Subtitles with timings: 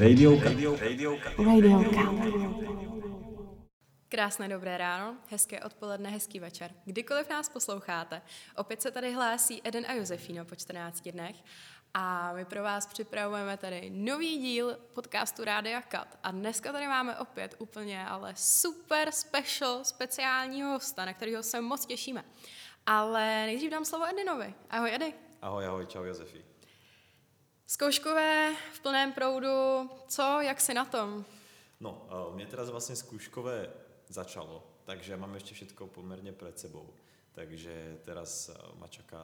[0.00, 0.48] Radiouka.
[0.48, 1.30] Radiouka.
[1.38, 2.00] Radiouka.
[4.08, 6.70] Krásné dobré ráno, hezké odpoledne, hezký večer.
[6.84, 8.22] Kdykoliv nás posloucháte,
[8.56, 11.36] opět se tady hlásí Eden a Josefíno po 14 dnech
[11.94, 16.18] a my pro vás připravujeme tady nový díl podcastu Rádia Kat.
[16.22, 21.86] A dneska tady máme opět úplně ale super special, speciálního hosta, na kterého se moc
[21.86, 22.24] těšíme.
[22.86, 24.54] Ale nejdřív dám slovo Edinovi.
[24.70, 25.14] Ahoj Edy.
[25.42, 26.49] Ahoj, ahoj, čau Josefi.
[27.70, 31.24] Zkouškové v plném proudu, co, jak si na tom?
[31.78, 32.02] No,
[32.34, 33.70] mne teraz vlastne skúškové
[34.10, 36.90] začalo, takže mám ešte všetko pomerne pred sebou.
[37.30, 39.22] Takže teraz uh, ma čaká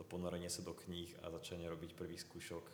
[0.00, 2.64] to ponorenie sa do kníh a začanie robiť prvých skúšok.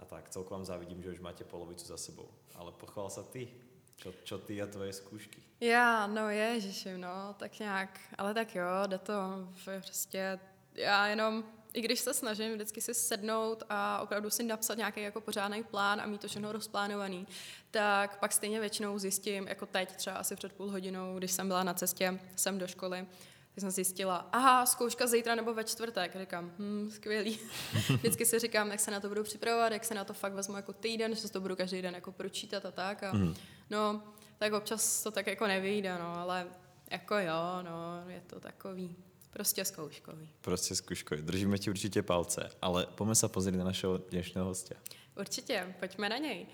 [0.00, 2.32] A tak, celkom vám závidím, že už máte polovicu za sebou.
[2.56, 3.52] Ale pochvál sa ty.
[4.00, 5.44] Čo, čo ty a tvoje skúšky?
[5.60, 10.40] Já, no ježiši, no, tak nějak, ale tak jo, jde to prostě,
[10.74, 11.44] já jenom
[11.74, 16.00] i když se snažím vždycky si sednout a opravdu si napsat nějaký jako pořádný plán
[16.00, 17.26] a mít to všechno rozplánovaný,
[17.70, 21.62] tak pak stejně většinou zjistím, jako teď třeba asi před půl hodinou, když jsem byla
[21.62, 23.06] na cestě sem do školy,
[23.54, 26.16] tak jsem zjistila, aha, zkouška zítra nebo ve čtvrtek.
[26.20, 27.38] Říkám, hm, skvělý.
[27.96, 30.56] Vždycky si říkám, jak se na to budu připravovat, jak se na to fakt vezmu
[30.56, 33.02] jako týden, že to budu každý den jako pročítat a tak.
[33.02, 33.34] A, mm.
[33.70, 34.02] No,
[34.38, 36.46] tak občas to tak jako nevyjde, no, ale
[36.90, 38.96] jako jo, no, je to takový.
[39.34, 40.30] Prostě zkouškový.
[40.40, 41.22] Prostě zkouškový.
[41.22, 44.80] Držíme ti určitě palce, ale pojďme se pozrieť na našeho dnešního hostia.
[45.16, 46.42] Určitě, pojďme na něj.
[46.42, 46.46] Uh,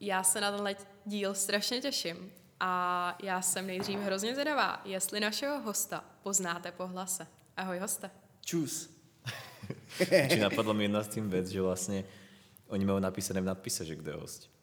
[0.00, 5.60] já se na tenhle díl strašně těším a já jsem nejdřív hrozně zvědavá, jestli našeho
[5.60, 7.26] hosta poznáte po hlase.
[7.56, 8.10] Ahoj hoste.
[8.40, 8.90] Čus.
[10.28, 12.04] Či napadlo mi jedna z tým vec, že vlastně
[12.68, 14.55] oni mají napísané v nadpise, že kdo je host.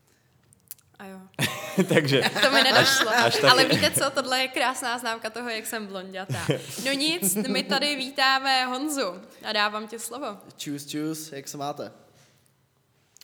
[1.00, 1.20] A jo.
[1.90, 2.24] Takže...
[2.42, 3.10] To mi nedošlo.
[3.10, 3.52] Až tak...
[3.52, 6.48] Ale víte co, tohle je krásná známka toho, jak jsem blondětá.
[6.86, 10.38] No nic, my tady vítáme Honzu a dávám ti slovo.
[10.58, 11.92] Čus, čus, jak se máte?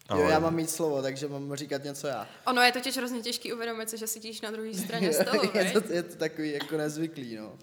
[0.10, 0.24] Ahoj.
[0.24, 2.28] Jo, já mám mít slovo, takže mám říkat něco já.
[2.46, 5.94] Ono je totiž hrozně těžký uvědomit si, že sedíš na druhé straně stolu, je, to,
[5.94, 7.54] je to takový jako nezvyklý, no.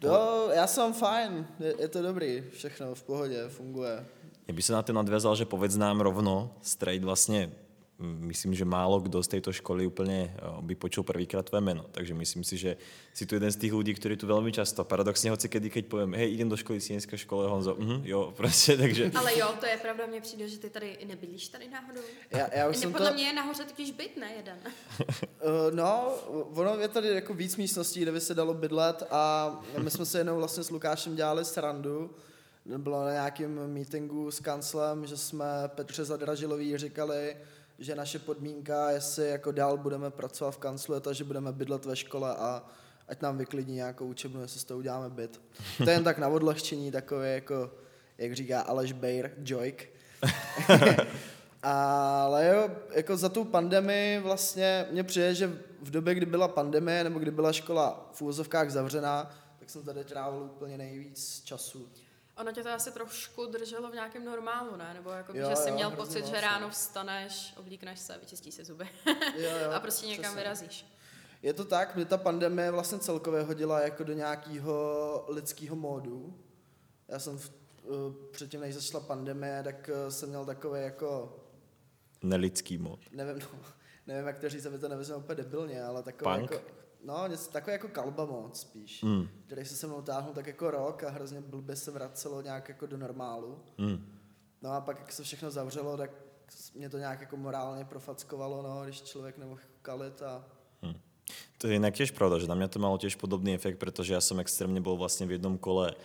[0.00, 4.06] Do, já jsem fajn, je, je to dobrý, všechno v pohodě, funguje.
[4.48, 7.52] Já bych se na to nadvězal, že povedz nám rovno, straight vlastně
[7.98, 11.86] myslím, že málo kdo z tejto školy úplne eh, by počul prvýkrát tvoje meno.
[11.94, 12.76] Takže myslím si, že
[13.14, 16.14] si tu jeden z tých ľudí, ktorí tu veľmi často, paradoxně hoci kedy, keď poviem,
[16.14, 19.10] hej, idem do školy Sienická škole, Honzo, mhm, jo, prostě, takže...
[19.14, 22.00] Ale jo, to je pravda, mně přijde, že ty tady nebydlíš tady náhodou.
[22.30, 23.14] Já, já už jsem podle to...
[23.14, 24.58] mě je nahoře totiž byt, ne jeden.
[24.64, 26.12] uh, no,
[26.54, 30.18] ono je tady jako víc místností, kde by se dalo bydlet a my jsme se
[30.18, 32.10] jenom vlastně s Lukášem dělali srandu,
[32.78, 37.36] bylo na nějakém meetingu s kanclem, že jsme Petře Zadražilový říkali,
[37.78, 41.84] že naše podmínka, jestli jako dál budeme pracovat v kanclu, je to, že budeme bydlet
[41.84, 42.66] ve škole a
[43.08, 45.40] ať nám vyklidní nějakou učebnu, jestli z toho uděláme byt.
[45.76, 47.70] To je jen tak na odlehčení, takové jako,
[48.18, 49.88] jak říká Aleš Bejr, Joik.
[51.62, 55.46] Ale jo, jako za tu pandemii vlastně mně přijde, že
[55.82, 60.04] v době, kdy byla pandemie nebo kdy byla škola v úvozovkách zavřená, tak jsem tady
[60.04, 61.88] trávil úplně nejvíc času.
[62.36, 64.94] Ono tě to asi trošku drželo v nějakém normálu, ne?
[64.94, 66.40] Nebo jako, jo, že jsi jo, měl pocit, vlastně.
[66.40, 68.88] že ráno vstaneš, oblíkneš se, vyčistíš si zuby
[69.36, 70.36] jo, jo, a prostě někam přesně.
[70.36, 70.86] vyrazíš.
[71.42, 76.38] Je to tak, mě ta pandemie vlastně celkově hodila jako do nějakého lidského módu.
[77.08, 77.52] Já jsem v,
[77.82, 81.36] uh, předtím, než začala pandemie, tak uh, jsem měl takové jako...
[82.22, 83.00] Nelidský mod.
[83.12, 83.48] Nevím, no,
[84.06, 86.50] nevím, jak to říct, aby to nevyznělo úplně debilně, ale takové Punk?
[86.50, 89.28] jako No, něco takový jako kalba moc spíš, mm.
[89.46, 92.86] který se se mnou táhnul tak jako rok a hrozně blbě se vracelo nějak jako
[92.86, 93.62] do normálu.
[93.78, 94.06] Mm.
[94.62, 96.10] No a pak, jak se všechno zavřelo, tak
[96.74, 100.44] mě to nějak jako morálně profackovalo, no, když člověk nemohl kalit a
[101.58, 104.20] to je inak tiež pravda, že na mňa to malo tiež podobný efekt, pretože ja
[104.20, 105.96] som extrémne bol vlastne v jednom kole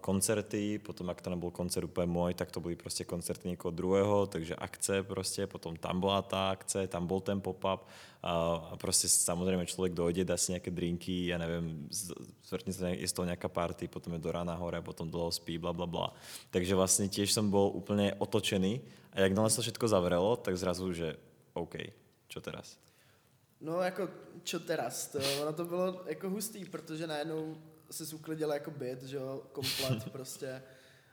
[0.00, 4.24] koncerty, potom ak to nebol koncert úplne môj, tak to boli proste koncerty niekoho druhého,
[4.24, 7.84] takže akce proste, potom tam bola tá akce, tam bol ten pop-up
[8.24, 11.86] a proste samozrejme človek dojde, dá si nejaké drinky, ja neviem,
[12.42, 15.60] zvrtne sa, je z toho nejaká party, potom je do rána hore, potom dlho spí,
[15.60, 16.10] bla bla bla.
[16.50, 18.80] Takže vlastne tiež som bol úplne otočený
[19.12, 21.20] a jak sa všetko zavrelo, tak zrazu, že
[21.52, 21.84] OK,
[22.32, 22.80] čo teraz?
[23.66, 24.08] No jako,
[24.42, 27.56] čo teraz, to, ono to bylo jako hustý, protože najednou
[27.90, 30.62] se uklidil jako byt, že jo, komplet prostě.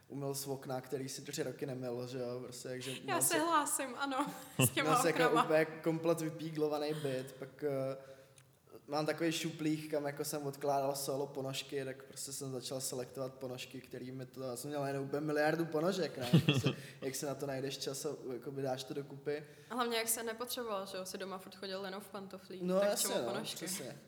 [0.08, 2.92] Umyl z okna, který si tři roky nemil, že jo, prostě, takže...
[3.04, 4.26] Já se hlásím, ano,
[4.58, 8.13] s těma Měl se jako úplně komplet vypíglovaný byt, pak uh,
[8.88, 13.80] mám takový šuplík, kam jako jsem odkládal solo ponožky, tak prostě jsem začal selektovat ponožky,
[13.80, 16.30] který mi to, já jsem měl jen úplně miliardu ponožek, ne?
[16.44, 19.44] Prostě, jak se na to najdeš čas a jako by dáš to dokupy.
[19.70, 22.80] A hlavně jak se nepotřeboval, že jo, si doma furt chodil jenom v pantoflích, no,
[22.80, 23.66] tak jasně, no, ponožky.
[23.66, 23.98] Přesně.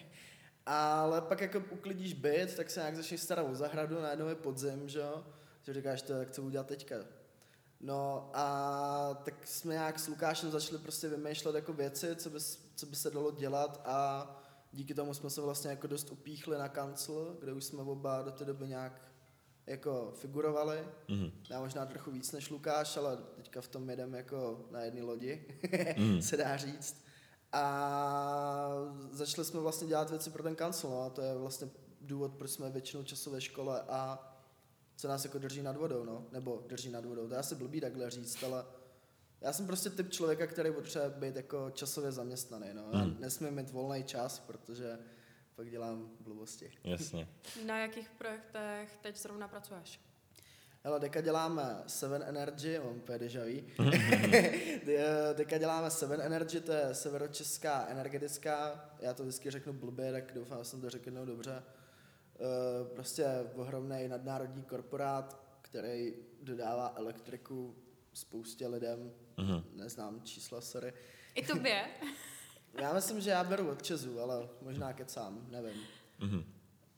[0.66, 4.88] Ale pak jako uklidíš byt, tak se nějak začneš starat o zahradu, najednou je podzim,
[4.88, 5.24] že jo,
[5.62, 6.96] že říkáš to, jak co udělat teďka.
[7.80, 12.38] No a tak jsme nějak s Lukášem začali prostě vymýšlet jako věci, co by,
[12.74, 14.30] co by se dalo dělat a
[14.72, 18.30] díky tomu jsme se vlastně jako dost upíchli na kancel, kde už jsme oba do
[18.30, 19.02] té doby nějak
[19.66, 20.84] jako figurovali.
[21.08, 21.32] Mm-hmm.
[21.50, 25.58] Já možná trochu víc než Lukáš, ale teďka v tom jedem jako na jedné lodi,
[25.98, 26.22] mm.
[26.22, 27.04] se dá říct.
[27.52, 28.70] A
[29.10, 31.68] začali jsme vlastně dělat věci pro ten kancel, no, a to je vlastně
[32.00, 34.29] důvod, proč jsme většinou času ve škole a
[35.00, 37.80] co nás jako drží nad vodou, no, nebo drží nad vodou, to je asi blbý
[37.80, 38.64] takhle říct, ale
[39.40, 43.16] já jsem prostě typ člověka, který potřebuje být jako časově zaměstnaný, no, hmm.
[43.18, 44.98] nesmím mít volný čas, protože
[45.56, 46.72] pak dělám blbosti.
[46.84, 47.28] Jasně.
[47.66, 50.00] Na jakých projektech teď zrovna pracuješ?
[50.84, 53.62] Hele, deka děláme Seven Energy, mám úplně déjà
[55.36, 60.58] Deka děláme Seven Energy, to je severočeská energetická, já to vždycky řeknu blbě, tak doufám,
[60.58, 61.62] že jsem to řekl dobře.
[62.40, 67.74] Eh, prostě ohromný nadnárodní korporát, který dodává elektriku
[68.12, 69.64] spoustě lidem, uh-huh.
[69.72, 70.92] neznám čísla, sorry.
[71.34, 71.86] I tobě?
[72.80, 75.80] já myslím, že já beru od Česu, ale možná kecám, nevím.
[76.20, 76.44] Uh-huh.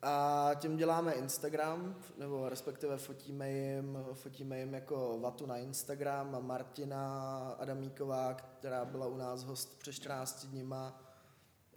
[0.02, 6.38] A tím děláme Instagram, nebo respektive fotíme jim, fotíme jim jako vatu na Instagram a
[6.38, 11.02] Martina Adamíková, která byla u nás host před 14 dníma,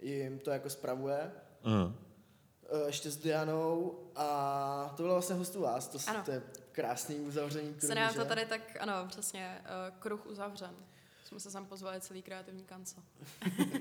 [0.00, 1.32] jim to jako spravuje.
[1.64, 2.05] Uh-huh.
[2.86, 6.42] Ještě s Dianou a to bylo vlastně hostu vás, to, to je
[6.72, 10.74] krásný uzavření kruhu, Se nám to tady tak, ano, přesně, uh, kruh uzavřen.
[11.24, 13.02] Jsme se sem pozvali celý kreativní kancel.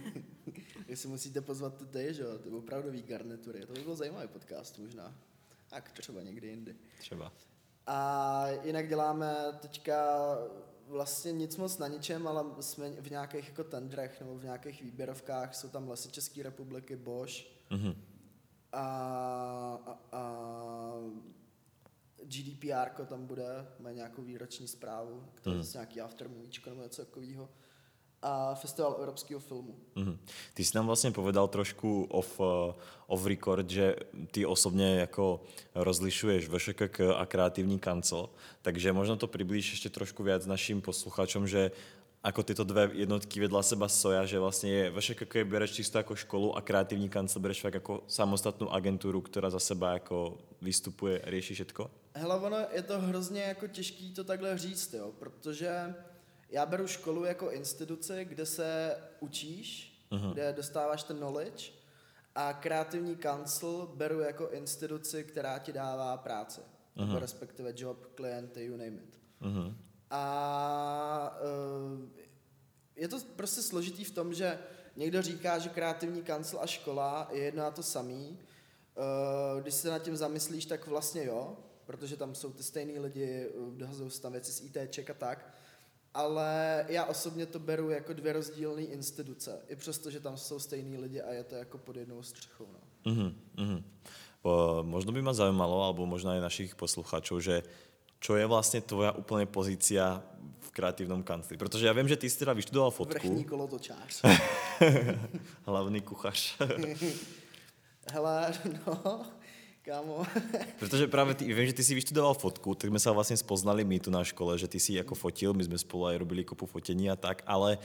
[0.88, 3.66] Jestli musíte pozvat ty, že jo, to opravdový garnitury.
[3.66, 5.16] To by byl zajímavý podcast možná.
[5.70, 6.76] Tak třeba někdy jindy.
[7.00, 7.32] Třeba.
[7.88, 10.18] A jinak děláme teďka
[10.88, 15.56] vlastně nic moc na ničem, ale jsme v nějakých jako tendrech nebo v nějakých výběrovkách,
[15.56, 17.34] jsou tam Lesy České republiky, Bosch
[17.72, 17.96] mm-hmm.
[18.76, 20.24] A, a, a
[22.24, 25.62] GDPR tam bude, má nějakou výroční zprávu, která mm.
[25.62, 27.50] je nějaký aftermovíčko nebo něco takového
[28.22, 29.76] a Festival evropského filmu.
[29.96, 30.18] Mm-hmm.
[30.54, 32.46] Ty jsi nám vlastně povedal trošku off, uh,
[33.08, 33.96] off record, že
[34.32, 35.42] ty osobně jako
[35.76, 38.30] rozlišuješ VŠKK a kreativní kancel,
[38.62, 41.72] takže možno to přiblíž ještě trošku víc našim posluchačům, že
[42.26, 46.58] ako tyto dvě jednotky vedla seba soja, že vlastně je VŠKK bereš čisto jako školu
[46.58, 51.54] a kreativní kancel bereš fakt jako samostatnou agenturu, která za seba jako vystupuje a řeší
[51.54, 51.92] všetko?
[52.14, 55.96] Hele, ono je to hrozně jako těžký to takhle říct, jo, protože
[56.50, 60.34] já beru školu jako instituci, kde se učíš, uh-huh.
[60.34, 61.72] kde dostáváš ten knowledge
[62.36, 66.62] a kreativní kancel beru jako instituci, která ti dává práci,
[66.98, 67.20] uh-huh.
[67.20, 69.20] respektive job, klienty, you name it.
[69.42, 69.74] Uh-huh.
[70.16, 72.00] A uh,
[72.96, 74.60] je to prostě složitý v tom, že
[74.96, 78.40] někdo říká, že kreativní kancel a škola je jedno a to samý.
[78.96, 83.50] Uh, když se nad tím zamyslíš, tak vlastně jo, protože tam jsou ty stejný lidi,
[83.76, 85.52] dohazují se tam věci z ITček a tak
[86.16, 90.98] ale já osobně to beru jako dvě rozdílné instituce, i přesto, že tam jsou stejní
[90.98, 92.68] lidi a je to jako pod jednou střechou.
[92.74, 93.12] No.
[93.12, 93.84] Mm-hmm,
[94.82, 97.66] možno by ma zaujímalo, alebo možno aj našich posluchačov, že
[98.20, 100.24] čo je vlastně tvoja úplně pozícia
[100.60, 101.58] v kreatívnom kancli?
[101.58, 103.14] Protože já vím, že ty jsi teda vyštudoval fotku.
[103.14, 104.22] Vrchní kolotočář.
[105.66, 106.58] Hlavný kuchař.
[108.14, 108.54] Hele,
[108.88, 109.26] no,
[109.86, 110.26] Kámo.
[110.80, 114.00] Protože právě ty, vím, že ty si vyštudoval fotku, tak jsme se vlastně spoznali my
[114.00, 117.10] tu na škole, že ty si jako fotil, my jsme spolu aj robili kopu fotení
[117.10, 117.78] a tak, ale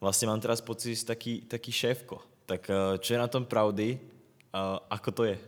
[0.00, 2.20] vlastně mám teraz pocit, že jsi taký, taký šéfko.
[2.46, 4.00] Tak eh, čo je na tom pravdy
[4.52, 5.38] a ako to je?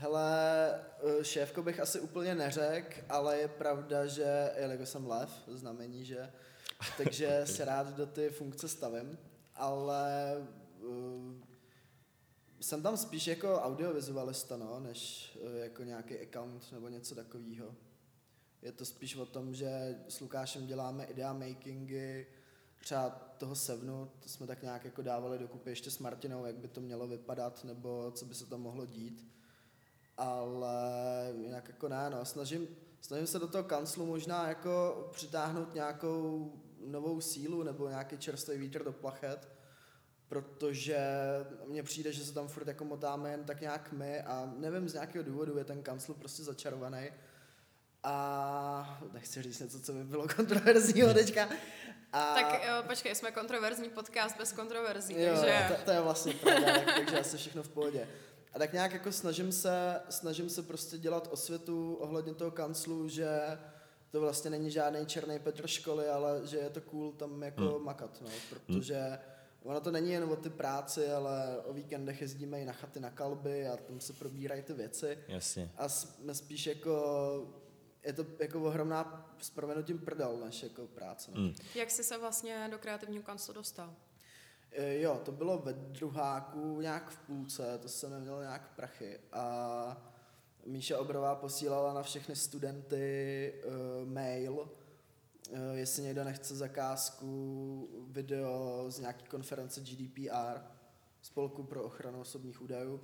[0.00, 6.04] Hele, eh, šéfko bych asi úplně neřekl, ale je pravda, že jako jsem lev, znamení,
[6.04, 6.32] že
[6.96, 9.18] takže se rád do ty funkce stavím,
[9.54, 10.34] ale
[10.80, 11.34] uh,
[12.60, 17.74] jsem tam spíš jako audiovizualista, no, než eh, jako nějaký account nebo něco takového.
[18.62, 22.26] Je to spíš o tom, že s Lukášem děláme idea makingy,
[22.80, 26.68] třeba toho Sevnu, to jsme tak nějak jako dávali dokupy ještě s Martinou, jak by
[26.68, 29.37] to mělo vypadat, nebo co by se tam mohlo dít.
[30.18, 30.78] Ale
[31.42, 32.68] jinak jako ne, no, snažím,
[33.00, 36.52] snažím se do toho kanclu možná jako přitáhnout nějakou
[36.86, 39.48] novou sílu nebo nějaký čerstvý vítr do plachet,
[40.28, 40.98] protože
[41.66, 44.94] mně přijde, že se tam furt jako motáme jen tak nějak my a nevím z
[44.94, 47.10] nějakého důvodu je ten kancel prostě začarovaný
[48.02, 51.48] a nechci říct něco, co by bylo kontroverzního teďka.
[52.12, 52.34] A...
[52.34, 55.76] Tak jo, počkej, jsme kontroverzní podcast bez kontroverzí, jo, takže...
[55.76, 58.08] To, to je vlastně pravda, tak, takže asi všechno v pohodě.
[58.52, 63.58] A tak nějak jako snažím se, snažím se prostě dělat osvětu ohledně toho kanclu, že
[64.10, 67.84] to vlastně není žádný černý Petr školy, ale že je to cool tam jako hmm.
[67.84, 68.98] makat, no, protože...
[68.98, 73.00] Hmm Ono to není jen o ty práci, ale o víkendech jezdíme i na chaty
[73.00, 75.18] na kalby a tam se probírají ty věci.
[75.28, 75.70] Jasně.
[75.76, 76.94] A jsme spíš jako
[78.04, 81.30] je to jako ohromná s proměnutím prdel než jako práce.
[81.34, 81.40] No.
[81.40, 81.54] Mm.
[81.74, 83.94] Jak jsi se vlastně do kreativního kanclu dostal?
[84.72, 90.14] E, Jo, to bylo ve druháku nějak v půlce, to jsem neměl nějak prachy a
[90.66, 94.68] Míša Obrová posílala na všechny studenty uh, mail, uh,
[95.74, 100.60] jestli někdo nechce zakázku video z nějaký konference GDPR,
[101.22, 103.00] Spolku pro ochranu osobních údajů.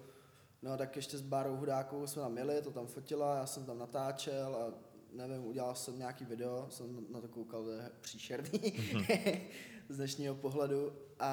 [0.62, 3.78] No tak ještě s Bárou Hudákou jsme tam jeli, to tam fotila, já jsem tam
[3.78, 8.60] natáčel a nevím, udělal jsem nějaký video, jsem na to koukal, to je příšerný
[9.88, 11.32] z dnešního pohledu a,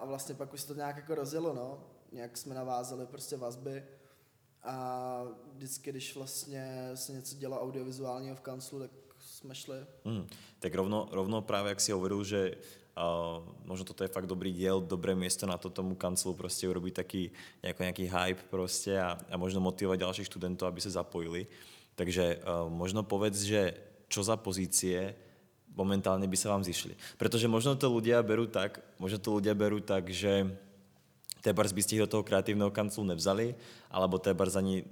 [0.00, 1.84] a vlastně pak už se to nějak jako rozjelo, no.
[2.12, 3.84] Nějak jsme navázali prostě vazby
[4.62, 9.76] a vždycky, když vlastně se něco dělá audiovizuálního v kanclu, tak jsme šli.
[10.04, 10.26] Mm.
[10.58, 12.58] Tak rovno, rovno práve, ak si hovoril, že
[12.96, 16.94] uh, možno toto je fakt dobrý diel, dobré miesto na to tomu kanclu prostě urobiť
[16.94, 17.30] taký
[17.62, 21.46] nejako nejaký hype prostě a, a možno motivovať ďalších študentov, aby sa zapojili.
[21.96, 23.72] Takže uh, možno povedz, že
[24.06, 25.16] čo za pozície
[25.76, 26.96] momentálne by sa vám zišli.
[27.20, 30.48] Pretože možno to ľudia berú tak, možno to ľudia berú tak, že
[31.44, 33.54] Tebars by ste ich do toho kreatívneho kanclu nevzali,
[33.90, 34.84] alebo Tebars ani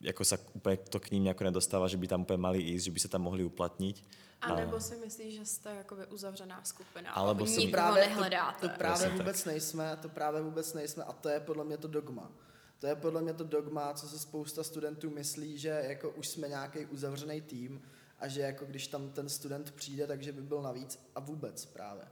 [0.00, 2.90] jako sa úplně to k ním jako nedostává, že by tam úplně mali ísť, že
[2.90, 4.02] by se tam mohli uplatnit.
[4.40, 8.60] A nebo si myslíš, že jste jakoby uzavřená skupina, Alebo si- nikoho právě nehledáte?
[8.60, 9.18] To, to právě Přesně tak.
[9.18, 12.30] vůbec nejsme, to právě vůbec nejsme a to je podle mě to dogma.
[12.78, 16.48] To je podle mě to dogma, co se spousta studentů myslí, že jako už jsme
[16.48, 17.82] nějaký uzavřený tým
[18.18, 22.04] a že jako když tam ten student přijde, takže by byl navíc a vůbec právě.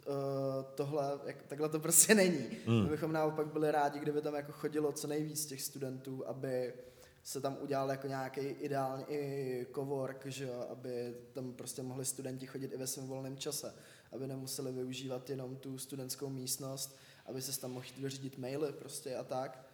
[0.00, 2.46] Eh, Tohle, jak, takhle to prostě není.
[2.66, 2.82] Hmm.
[2.82, 6.74] My bychom naopak byli rádi, kdyby tam jako chodilo co nejvíc těch studentů, aby
[7.22, 12.46] se tam udělal jako nějaký ideální i cowork, že jo, aby tam prostě mohli studenti
[12.46, 13.74] chodit i ve svém volném čase,
[14.12, 19.24] aby nemuseli využívat jenom tu studentskou místnost, aby se tam mohli vyřídit maily prostě a
[19.24, 19.71] tak.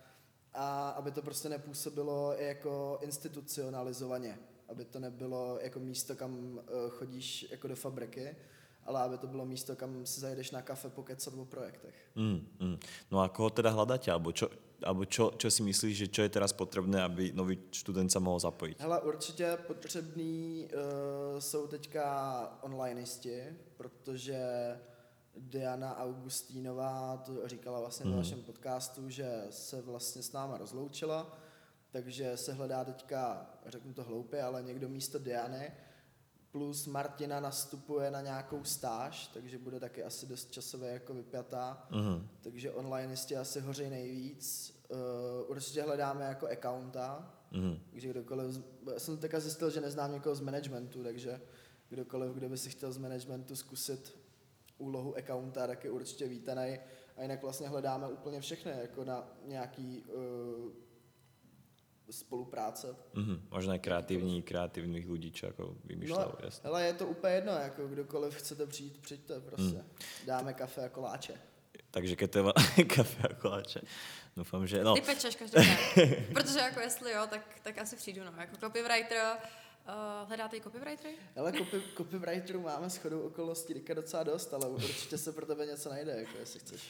[0.58, 4.38] A aby to prostě nepůsobilo jako institucionalizovaně,
[4.68, 8.36] aby to nebylo jako místo, kam eh, chodíš jako do fabriky,
[8.84, 11.94] ale aby to bylo místo, kam si zajdeš na kafe pokecat o projektech.
[12.14, 12.78] Mm, mm.
[13.10, 14.10] No a koho teda hľadáte?
[14.10, 14.48] Alebo, čo,
[14.82, 18.40] alebo čo, čo si myslíš, že čo je teraz potrebné, aby nový študent sa mohol
[18.40, 18.80] zapojiť?
[18.80, 22.04] Hele, určitě potřebný uh, jsou teďka
[22.62, 23.44] onlineisti,
[23.76, 24.40] protože
[25.38, 28.12] Diana Augustínová to říkala vlastně mm.
[28.12, 31.38] v našem podcastu, že se vlastně s náma rozloučila,
[31.90, 35.73] takže se hledá teďka, řeknu to hloupě, ale někdo místo Diany,
[36.50, 41.87] plus Martina nastupuje na nějakou stáž, takže bude taky asi dost časově jako vypjatá.
[41.90, 42.28] Mm.
[42.40, 44.75] Takže onlineisti asi hoří nejvíc.
[44.88, 47.78] Uh, určitě hledáme jako accounta, Mm.
[47.90, 48.64] takže kdokoliv,
[48.99, 51.40] jsem teďka zjistil, že neznám někoho z managementu, takže
[51.88, 54.17] kdokoliv, kdo by si chtěl z managementu zkusit
[54.78, 56.78] úlohu accounta, tak je určitě vítaný.
[57.16, 60.73] A jinak vlastně hledáme úplně všechny, jako na nějaký uh,
[62.11, 62.97] spolupráce.
[63.14, 63.49] Mm.
[63.50, 66.64] Možno aj kreatívní, kreatívnych ľudí, čo ako vymýšľajú, No, jasne.
[66.68, 69.78] ale je to úplně jedno, jako kdokoliv chcete přijít, přijďte prostě.
[69.78, 69.85] Mm.
[70.26, 71.35] Dáme kafe a koláče.
[71.90, 73.80] Takže je kafe a koláče.
[74.37, 74.85] Dúfam, že...
[74.85, 75.76] No, Ty pečeš každý den.
[76.35, 78.25] Protože jako jestli jo, tak, tak asi přijdu.
[78.25, 78.32] No.
[78.38, 79.37] Jako copywriter,
[79.88, 81.14] uh, hledáte i copywritery?
[81.37, 85.88] Ale copy, copywriterů máme shodou okolností teďka docela dost, ale určitě se pro tebe něco
[85.88, 86.80] najde, jako jestli chceš.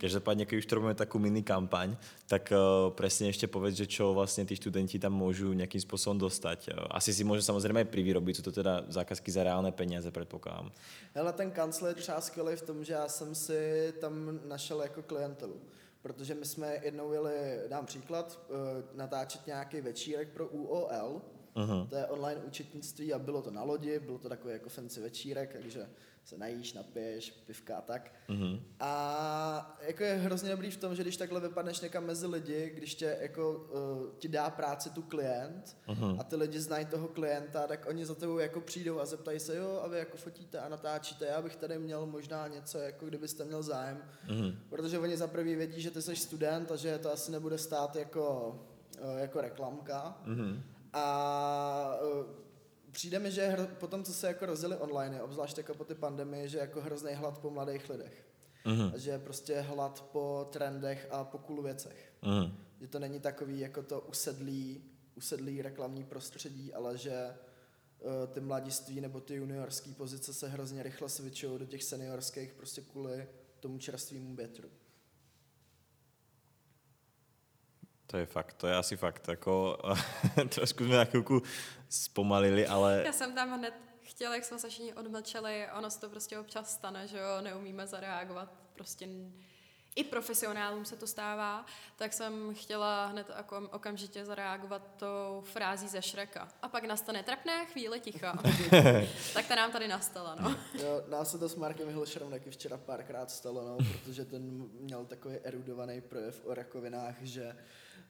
[0.00, 1.96] Každopádne, keď už to robíme takú mini kampaň,
[2.28, 6.68] tak uh, presne ešte povedz, že čo vlastne tí študenti tam môžu nejakým spôsobom dostať.
[6.68, 10.72] Uh, asi si môžu samozrejme aj privyrobiť, sú to teda zákazky za reálne peniaze, predpokladám.
[11.16, 15.02] Hele, ten kancel je třeba skvělý v tom, že já jsem si tam našel jako
[15.02, 15.60] klientelu.
[16.02, 17.32] Protože my jsme jednou jeli,
[17.68, 21.22] dám příklad, eh, natáčet nějaký večírek pro UOL,
[21.56, 21.88] Uh-huh.
[21.88, 25.52] to je online účetnictví a bylo to na lodi, bylo to takový jako fancy večírek,
[25.52, 25.86] takže
[26.24, 28.12] se najíš, napiješ, pivka a tak.
[28.28, 28.60] Uh-huh.
[28.80, 32.94] A jako je hrozně dobrý v tom, že když takhle vypadneš někam mezi lidi, když
[32.94, 36.20] tě jako uh, ti dá práci tu klient Mhm.
[36.20, 39.56] a ty lidi znají toho klienta, tak oni za tebou jako přijdou a zeptají se,
[39.56, 43.44] jo, a vy jako fotíte a natáčíte, já bych tady měl možná něco, jako kdybyste
[43.44, 43.98] měl zájem,
[44.28, 44.54] Uh-huh.
[44.68, 47.96] protože oni za prvý vědí, že ty jsi student a že to asi nebude stát
[47.96, 48.48] jako,
[49.02, 50.18] uh, jako reklamka.
[50.26, 50.60] Uh-huh.
[50.96, 52.26] A uh,
[52.90, 56.48] přijde mi, že hro, potom, co se jako rozjeli online, obzvlášť jako po ty pandemii,
[56.48, 58.26] že je jako hrozný hlad po mladých lidech.
[58.94, 62.12] A že je prostě hlad po trendech a po cool věcech.
[62.22, 62.52] Uh-huh.
[62.80, 64.84] Že to není takový jako to usedlý,
[65.14, 67.36] usedlý reklamní prostředí, ale že
[68.00, 72.80] uh, ty mladiství nebo ty juniorské pozice se hrozně rychle switchují do těch seniorských prostě
[72.80, 73.28] kvůli
[73.60, 74.68] tomu čerstvému větru.
[78.06, 79.78] To je fakt, to je asi fakt, jako
[80.48, 81.42] trošku jsme na chvilku
[81.88, 86.08] zpomalili, ale Já jsem tam hned chtěla, jak jsme se všichni odmlčeli, ono se to
[86.08, 89.08] prostě občas stane, že jo, neumíme zareagovat, prostě
[89.96, 96.02] i profesionálům se to stává, tak jsem chtěla hned jako okamžitě zareagovat tou frází ze
[96.02, 96.48] Šreka.
[96.62, 98.38] A pak nastane trapné chvíle ticha.
[99.34, 100.56] tak ta nám tady nastala, no.
[100.82, 105.04] Jo, nás se to s Markem Hilšerem taky včera párkrát stalo, no, protože ten měl
[105.04, 107.56] takový erudovaný projev o rakovinách, že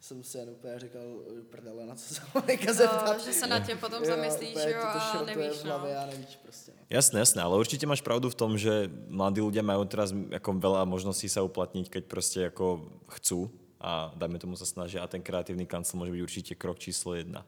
[0.00, 1.02] jsem se jen úplně říkal,
[1.50, 3.18] prdele, na co se Monika zeptat.
[3.18, 5.94] No, že se nad tím potom zamyslíš, úplně jo, ti to a nevíš, v hlavě
[5.94, 6.00] no.
[6.00, 6.72] a nevíš prostě.
[6.76, 6.86] No.
[6.90, 10.86] Jasné, jasné, ale určite máš pravdu v tom, že mladí ľudia majú teraz ako veľa
[10.86, 13.50] možností sa uplatniť, keď proste ako chcú
[13.82, 17.42] a dajme tomu sa snažia a ten kreatívny kancel môže byť určite krok číslo jedna.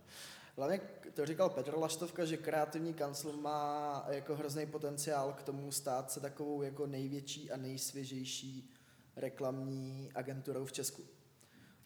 [0.56, 0.80] Hlavně
[1.14, 6.20] to říkal Petr Laštovka, že kreativní kancel má jako hrozný potenciál k tomu stát se
[6.20, 8.70] takovou jako největší a nejsvěžejší
[9.16, 11.02] reklamní agenturou v Česku.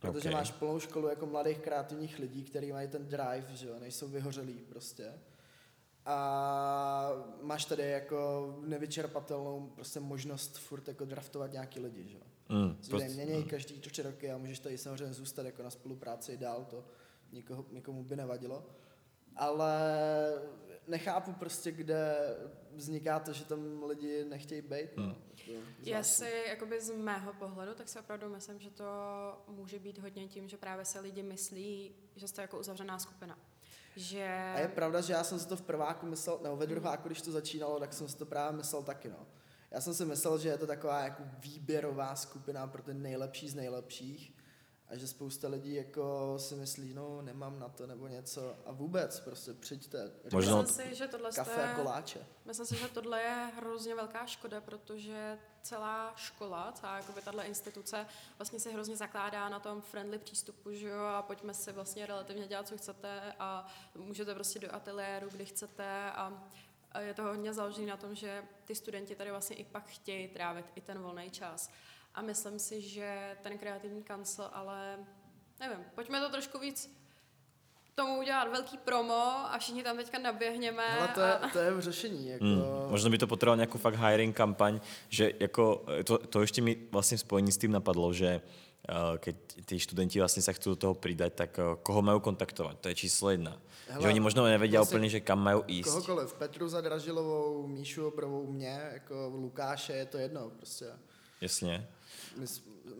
[0.02, 0.34] Protože Ok.
[0.34, 4.54] máš plnou školu jako mladých kreativních lidí, kteří mají ten drive, že jo, nejsou vyhořelí
[4.68, 5.12] prostě.
[6.06, 7.10] A
[7.42, 12.22] máš tady jako nevyčerpatelnou prostě možnost furt jako draftovat nějaký lidi, že jo.
[12.48, 16.36] Mm, Se tady mění každý tři roky a můžeš tady samozřejmě zůstat jako na spolupráci
[16.36, 16.84] dál, to
[17.32, 18.66] nikoho, nikomu by nevadilo.
[19.36, 19.72] Ale
[20.86, 22.16] nechápu prostě, kde
[22.74, 24.96] vzniká to, že tam lidi nechtějí být.
[24.96, 25.04] No.
[25.04, 25.64] Hmm.
[25.82, 28.84] Já si, jakoby z mého pohledu, tak si opravdu myslím, že to
[29.48, 33.38] může být hodně tím, že právě se lidi myslí, že jste jako uzavřená skupina.
[33.96, 34.52] Že...
[34.54, 37.22] A je pravda, že já jsem si to v prváku myslel, nebo ve druháku, když
[37.22, 39.26] to začínalo, tak jsem si to právě myslel taky, no.
[39.70, 43.54] Já jsem si myslel, že je to taková jako výběrová skupina pro ty nejlepší z
[43.54, 44.34] nejlepších
[44.92, 49.20] a že spousta lidí jako si myslí, no nemám na to nebo něco a vůbec
[49.20, 50.10] prostě přijďte.
[50.32, 52.26] Možno- Myslím si, že tohle Kafe je- a koláče.
[52.44, 58.06] Myslím si, že tohle je hrozně velká škoda, protože celá škola, celá jakoby tahle instituce
[58.38, 62.46] vlastně se hrozně zakládá na tom friendly přístupu, že jo, a pojďme si vlastně relativně
[62.46, 66.48] dělat, co chcete a můžete prostě do ateliéru, kdy chcete a
[66.94, 70.28] a je to hodně založené na tom, že ty studenti tady vlastně i pak chtějí
[70.28, 71.70] trávit i ten volný čas.
[72.14, 74.98] A myslím si, že ten kreativní kancel, ale
[75.60, 76.90] nevím, pojďme to trošku víc
[77.94, 80.86] tomu udělat velký promo a všichni tam teďka naběhněme.
[80.98, 81.48] Ale to je, a...
[81.48, 82.28] to je v řešení.
[82.28, 86.60] Jako, Mm, možno by to potreboval nejakú fakt hiring kampaň, že jako, to, to ešte
[86.60, 90.74] mi vlastne v spojení s tým napadlo, že uh, keď tí študenti vlastne sa chcú
[90.74, 92.80] do toho pridať, tak uh, koho majú kontaktovať?
[92.80, 93.60] To je číslo jedna.
[93.88, 95.88] Hele, že oni možno nevedia vlastně úplně, že kam majú ísť.
[95.88, 100.86] Kohokoliv, Petru Zadražilovou, Míšu Obrovou, mě, jako Lukáše, je to jedno prostě.
[101.40, 101.88] Jasně.
[102.36, 102.46] My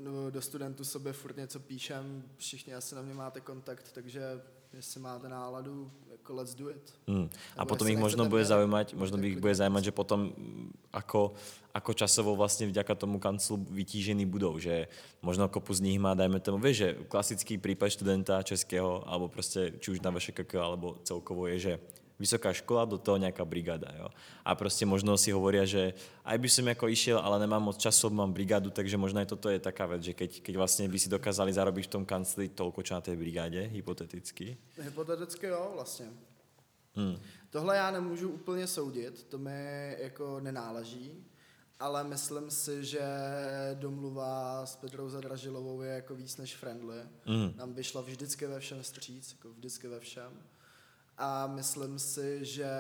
[0.03, 4.43] no, do studentů sobě furt něco píšem, všichni asi na mě máte kontakt, takže
[4.77, 6.95] jestli máte náladu, jako let's do it.
[7.09, 7.29] Hmm.
[7.57, 9.59] A potom ich možno bude mě, zaujímať, možno tak by ich klidně bude nic.
[9.59, 11.33] zaujímať, že potom mm, ako,
[11.75, 14.89] ako časovo vlastne vďaka tomu kanclu vytížení budou, že
[15.23, 19.73] možno kopu z nich má, dajme tomu, vieš, že klasický prípad študenta českého, alebo prostě
[19.79, 21.73] či už na VŠKK, alebo celkovo je, že
[22.23, 24.07] vysoká škola, do toho nejaká brigáda, jo.
[24.47, 28.11] A prostě možno si hovoria, že aj by som ako išiel, ale nemám moc času,
[28.11, 31.11] mám brigádu, takže možno aj toto je taká vec, že keď, keď vlastne by si
[31.11, 34.55] dokázali zarobiť v tom kancli toľko, čo na tej brigáde, hypoteticky.
[34.79, 36.07] Hypoteticky jo, vlastně.
[36.95, 37.17] Hmm.
[37.51, 41.25] Tohle já nemůžu úplně soudit, to mi jako nenáleží,
[41.81, 43.03] ale myslím si, že
[43.75, 47.03] domluva s Petrou Zadražilovou je jako víc než friendly.
[47.27, 47.55] Mm.
[47.57, 50.33] Nám vyšla vždycky ve všem stříc, jako vždycky ve všem.
[51.25, 52.71] A myslím si, že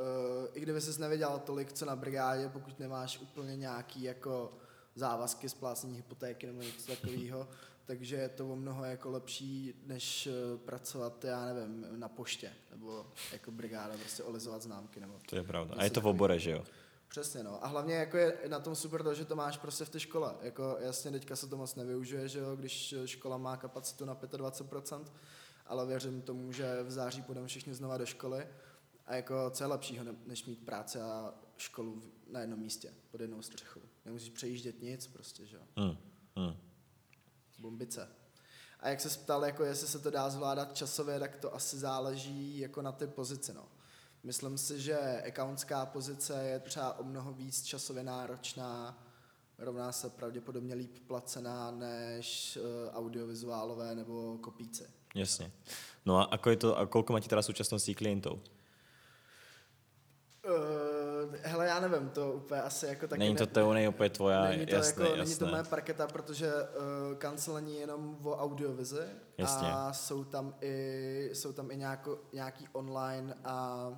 [0.00, 4.52] uh, i kdyby ses nevěděl tolik, co na brigádě, pokud nemáš úplně nějaký jako
[4.94, 7.48] závazky, splácení hypotéky nebo něco takového,
[7.86, 13.06] takže je to o mnoho jako lepší, než eh, pracovat, já nevím, na poště, nebo
[13.32, 15.74] jako brigáda, prostě olizovat známky, nebo To je pravda.
[15.78, 16.64] A je to v obore, že jo?
[17.08, 17.64] Přesně, no.
[17.64, 20.34] A hlavně jako je na tom super to, že to máš prostě v té škole.
[20.42, 25.04] Jako jasně teďka se to moc nevyužije, že jo, když škola má kapacitu na 25%,
[25.68, 28.48] ale věřím tomu, že v září půjdeme všichni znova do školy.
[29.06, 33.20] A jako co je lepšího, ne- než mít práci a školu na jednom místě, pod
[33.20, 33.80] jednou střechou.
[34.04, 35.62] Nemusíš přejíždět nic prostě, že jo.
[35.76, 35.96] Hmm.
[36.36, 36.56] Hmm.
[37.58, 38.08] Bombice.
[38.80, 42.58] A jak se ptal, jako jestli se to dá zvládat časově, tak to asi záleží
[42.58, 43.68] jako na ty pozici, no.
[44.22, 49.04] Myslím si, že accountská pozice je třeba o mnoho víc časově náročná,
[49.58, 54.97] rovná se pravděpodobně líp placená než uh, audiovizuálové nebo kopíci.
[55.18, 55.50] Jasne.
[56.06, 58.38] No a ako je to, a koľko máte teraz v súčasnosti klientov?
[60.48, 63.18] Uh, hele, já nevím, to úplně asi jako taky...
[63.18, 65.24] Není to ne- to není úplně tvoja, není to, jasné, jako, jasné.
[65.24, 69.04] není to moje parketa, protože uh, kancel není jenom o audiovizi
[69.38, 69.68] Jasně.
[69.72, 73.88] a jsou tam i, jsou tam i nějako, nějaký online a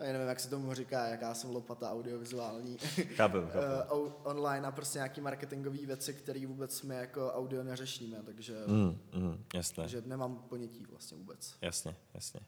[0.00, 2.78] já nevím, jak se tomu říká, jaká jsem lopata audiovizuální.
[2.78, 3.70] Chápem, chápem.
[3.80, 3.92] Eh,
[4.24, 9.44] online a prostě nějaký marketingové věci, které vůbec my jako audio neřešíme, takže, Mm, mm,
[9.54, 11.54] jasné, takže nemám ponětí vlastně vůbec.
[11.60, 12.40] jasne, jasne.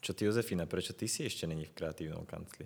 [0.00, 2.64] Čo ty, Josefina, prečo ty si ešte není v kreatívnom kancli?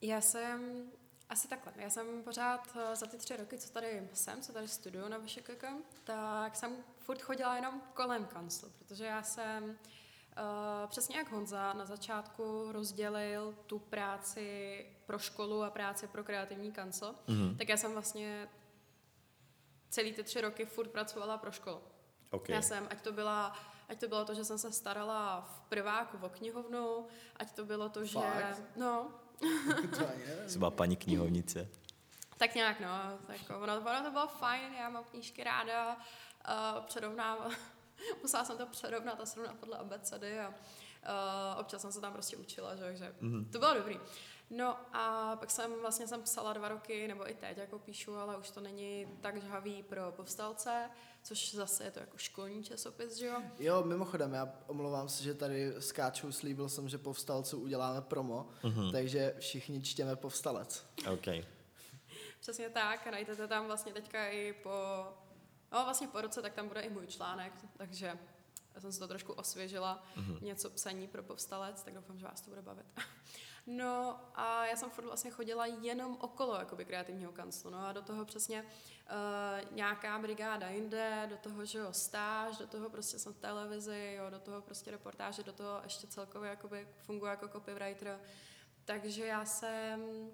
[0.00, 0.92] Já jsem
[1.28, 1.72] Asi takhle.
[1.76, 5.18] Já jsem pořád eh, za ty tři roky, co tady jsem, co tady studuju na
[5.18, 5.64] VŠKK,
[6.04, 9.76] tak jsem furt chodila jenom kolem kanclu, protože já jsem uh,
[10.86, 17.14] přesně jak Honza na začátku rozdělil tu práci pro školu a práci pro kreativní kancel,
[17.28, 17.56] mm-hmm.
[17.56, 18.48] tak já jsem vlastně
[19.88, 21.80] celý ty tři roky furt pracovala pro školu.
[22.30, 22.56] Okay.
[22.56, 23.56] Já jsem, ať to byla
[23.88, 27.88] ať to bylo to, že jsem se starala v prváku o knihovnu, ať to bylo
[27.88, 28.18] to, že...
[28.18, 28.62] Fakt?
[28.76, 29.10] No,
[30.46, 31.68] Jsi byla paní knihovnice.
[32.38, 32.88] tak nějak, no.
[33.26, 36.84] Tak ono, ono to bylo fajn, já mám knížky ráda, uh,
[38.22, 42.36] musela jsem to přerovnat a srovnat podle abecedy a uh, občas jsem se tam prostě
[42.36, 43.50] učila, že, že mm-hmm.
[43.50, 44.00] to bylo dobrý.
[44.54, 48.36] No a pak jsem vlastně jsem psala dva roky, nebo i teď jako píšu, ale
[48.36, 50.90] už to není tak žhavý pro povstalce,
[51.22, 53.42] což zase je to jako školní časopis, že jo?
[53.58, 58.92] Jo, mimochodem, já omlouvám se, že tady skáču, slíbil jsem, že povstalců uděláme promo, mm-hmm.
[58.92, 60.86] takže všichni čtěme povstalec.
[61.12, 61.26] OK.
[62.40, 64.70] Přesně tak, a najdete tam vlastně teďka i po,
[65.72, 68.18] no vlastně po roce, tak tam bude i můj článek, takže
[68.74, 70.42] já jsem se to trošku osvěžila, mm-hmm.
[70.42, 72.86] něco psaní pro povstalec, tak doufám, že vás to bude bavit.
[73.66, 78.02] No a já jsem furt vlastně chodila jenom okolo jakoby kreativního kanclu, no a do
[78.02, 83.32] toho přesně uh, nějaká brigáda jinde, do toho, že jo, stáž, do toho prostě jsem
[83.32, 88.20] v televizi, jo, do toho prostě reportáže, do toho ještě celkově jakoby funguji jako copywriter.
[88.84, 90.30] Takže já jsem,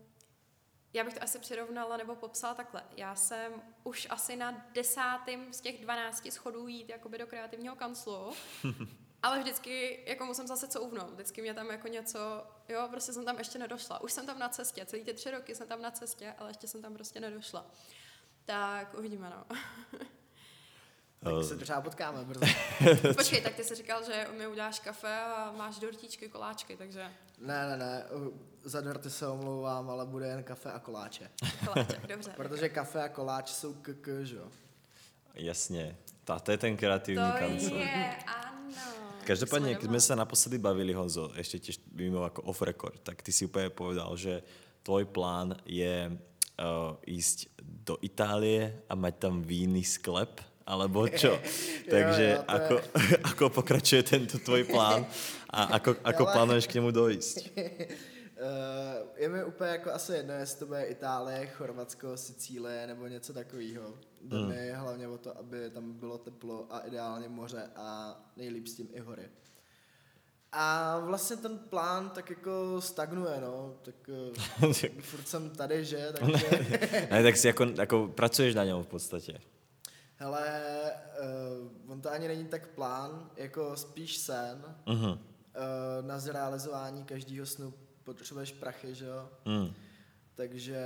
[0.92, 2.82] já bych to asi přirovnala nebo popsala takhle.
[2.96, 3.52] Já jsem
[3.84, 8.32] už asi na desátém z těch dvanácti schodů jít jakoby do kreativního kanclu,
[9.22, 11.10] ale vždycky jako musím zase couvnout.
[11.10, 12.18] Vždycky mě tam jako něco,
[12.68, 14.00] jo, prostě jsem tam ještě nedošla.
[14.00, 16.68] Už jsem tam na cestě, celý ty tři roky jsem tam na cestě, ale ještě
[16.68, 17.66] jsem tam prostě nedošla.
[18.44, 19.56] Tak uvidíme, no.
[21.22, 22.46] Tak se třeba potkáme brzo.
[23.16, 27.12] Počkej, tak ty jsi říkal, že mi uděláš kafe a máš dortíčky, koláčky, takže...
[27.38, 28.04] Ne, ne, ne,
[28.64, 31.30] za dorty se omlouvám, ale bude jen kafe a koláče.
[31.64, 32.30] Koláče, dobře.
[32.36, 34.48] Protože kafe a koláč jsou kk, že jo?
[35.34, 35.96] Jasně.
[36.24, 37.76] Ta, to je ten kreativní To kancel.
[37.78, 38.98] je, ano.
[39.24, 43.20] Každopádně, Jsme keď sme sa naposledy bavili, Honzo, ešte tiež mimo ako off record, tak
[43.22, 44.40] ty si úplne povedal, že
[44.82, 46.08] tvoj plán je
[46.56, 51.36] uh, ísť do Itálie a mať tam víny sklep, alebo čo?
[51.92, 52.74] Takže jo, to je- ako,
[53.20, 55.04] ako pokračuje tento tvoj plán
[55.52, 57.24] a ako, ako Ale- plánuješ k němu dojít?
[58.40, 63.32] Uh, je mi úplně jako asi jedno, jestli to bude Itálie, Chorvatsko, Sicílie nebo něco
[63.32, 63.94] takového.
[64.20, 64.48] Jde Hmm.
[64.48, 68.88] mi hlavně o to, aby tam bylo teplo a ideálně moře a nejlíp s tím
[68.92, 69.28] i hory.
[70.52, 73.94] A vlastně ten plán tak jako stagnuje, no, tak
[74.62, 76.46] uh, furt jsem tady, že, takže,
[77.10, 79.40] ne, tak si jako, jako pracuješ na něm v podstatě.
[80.16, 80.62] hele,
[81.86, 85.10] uh, on to ani není tak plán, jako spíš sen, Mhm.
[85.10, 85.16] uh,
[86.06, 87.74] na zrealizování každého snu
[88.14, 89.72] potřebuješ prachy, že jo, Mm.
[90.34, 90.78] Takže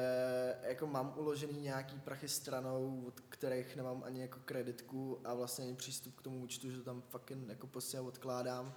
[0.63, 5.75] jako mám uložený nějaký prachy stranou, od kterých nemám ani jako kreditku a vlastně ani
[5.77, 8.75] přístup k tomu účtu, že to tam fucking jako prostě odkládám.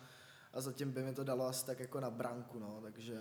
[0.54, 3.20] A zatím by mi to dalo asi tak jako na branku, no, takže...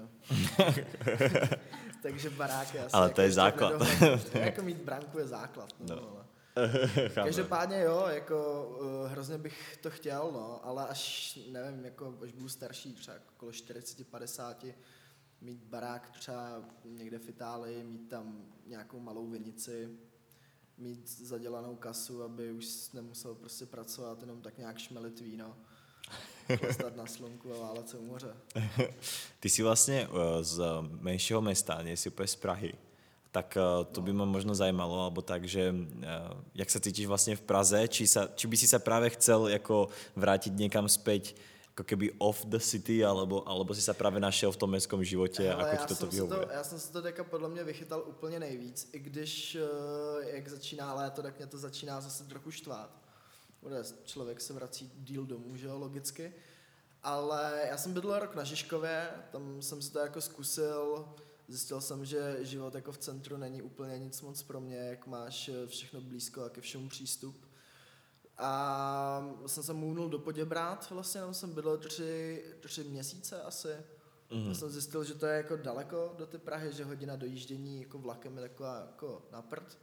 [2.02, 3.82] takže barák je asi Ale jako to je ještě v základ.
[4.34, 6.10] jako mít branku je základ, no, No.
[6.10, 6.24] ale...
[7.14, 12.48] Každopádně jo, jako uh, hrozně bych to chtěl, no, ale až, nevím, jako až budu
[12.48, 14.74] starší, třeba okolo 40-50,
[15.44, 19.88] mít barák třeba někde v Itálii, mít tam nějakou malou vinici,
[20.78, 25.56] mít zadělanou kasu, aby už nemusel prostě pracovat, jenom tak nějak šmelit víno,
[26.58, 28.34] chlastat na slunku a válet se u moře.
[29.40, 30.62] Ty si vlastně uh, z
[31.00, 32.72] menšího mesta, nie si úplně z Prahy.
[33.32, 36.06] Tak uh, to by ma možno zajímalo, alebo tak, že uh,
[36.54, 39.90] jak sa cítiš vlastne v Praze, či, sa, či by si sa práve chcel jako
[40.14, 41.34] vrátiť niekam späť
[41.74, 45.42] ako keby off the city, alebo, alebo si sa práve našiel v tom mestskom živote,
[45.42, 46.46] Hele, ako já ti to, vyhovuje.
[46.50, 50.94] já jsem si to teďka podle mě vychytal úplně nejvíc, i když eh, jak začíná
[50.94, 52.90] léto, tak mě to začíná zase trochu štvát.
[53.62, 56.32] Bude, člověk se vrací díl domů, že jo, logicky.
[57.02, 61.08] Ale já jsem bydlel rok na Žižkově, tam jsem si to jako zkusil,
[61.48, 65.48] zjistil jsem, že život jako v centru není úplně nic moc pro mě, jak máš
[65.48, 67.43] eh, všechno blízko a ke všemu přístup.
[68.38, 73.68] A jsem se můnul do Poděbrát, vlastně tam jsem bydlel tři, tři měsíce asi.
[74.30, 74.48] Mm.
[74.48, 77.98] Já jsem zjistil, že to je jako daleko do ty Prahy, že hodina dojíždění jako
[77.98, 79.78] vlakem je taková jako na prd.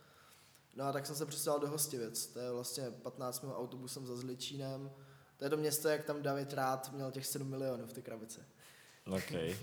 [0.76, 4.16] No a tak jsem se přestěhoval do Hostivic, to je vlastně 15 minut autobusem za
[4.16, 4.92] Zličínem.
[5.38, 8.40] To je to město, jak tam David Rád měl těch 7 milionů v té krabici.
[9.08, 9.32] OK.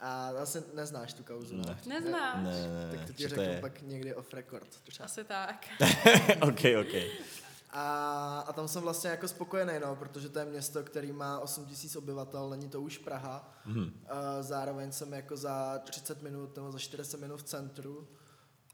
[0.00, 1.62] A asi neznáš tu kauzu, ne?
[1.86, 2.00] Ne.
[2.00, 2.44] Neznáš.
[2.44, 3.60] Ne, ne, Tak ne, to ti řeknu je?
[3.60, 4.68] pak někdy off record.
[4.84, 5.04] Třeba.
[5.04, 5.66] Asi tak.
[6.42, 6.94] OK, OK.
[7.76, 11.66] A, a tam jsem vlastně jako spokojený, no, protože to je město, který má 8
[11.66, 13.52] tisíc obyvatel, není to už Praha.
[13.66, 13.92] Mhm.
[14.08, 18.08] A zároveň jsem jako za 30 minut nebo za 40 minut v centru,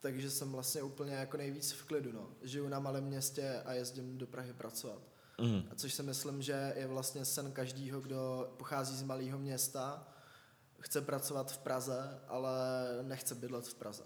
[0.00, 2.28] takže jsem vlastně úplně jako nejvíc v klidu, no.
[2.42, 5.02] Žiju na malém městě a jezdím do Prahy pracovat.
[5.40, 5.62] Mhm.
[5.70, 10.08] A což si myslím, že je vlastně sen každýho, kdo pochází z malého města,
[10.80, 12.50] chce pracovat v Praze, ale
[13.02, 14.02] nechce bydlet v Praze.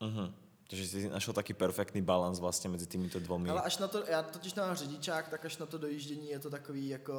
[0.00, 0.34] Mhm.
[0.74, 3.50] Takže si našel taký perfektný balans vlastně mezi týmito dvomi.
[3.50, 6.50] Ale až na to, já totiž mám řidičák, tak až na to dojíždění je to
[6.50, 7.14] takový jako...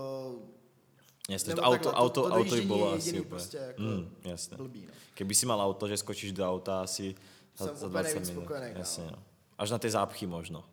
[1.30, 3.24] Jasne, to auto, takhle, to- auto, to auto by bolo je asi úplně.
[3.30, 4.58] prostě jako Mm, jasne.
[4.58, 4.94] blbý, no.
[5.14, 7.16] Keby si mal auto, že skočíš do auta asi
[7.58, 8.42] za, Jsem za úplně 20 nejvíc minut.
[8.44, 8.74] spokojený.
[8.80, 9.24] Jasne, no.
[9.58, 10.64] Až na ty zápchy možno.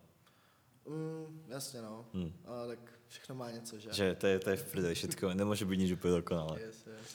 [0.87, 2.05] Mm, jasně, no.
[2.13, 2.33] Hmm.
[2.45, 3.93] Ale tak všechno má něco, že?
[3.93, 6.59] Že to je, to je v prdeli všetko, nemôže byť nič úplně dokonalé.
[6.59, 7.07] Yes, yes.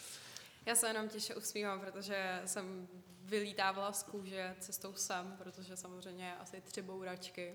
[0.69, 2.89] Já se jenom těše usmívám, protože jsem
[3.25, 7.53] vylítávala z kůže cestou sem, protože samozřejmě asi tři bouračky.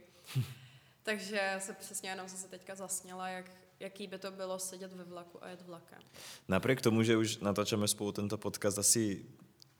[1.04, 5.44] Takže se přesně jenom zase teďka zasněla, jak, jaký by to bylo sedět ve vlaku
[5.44, 6.00] a jet vlakem.
[6.48, 9.26] Napriek tomu, že už natáčame spolu tento podcast asi,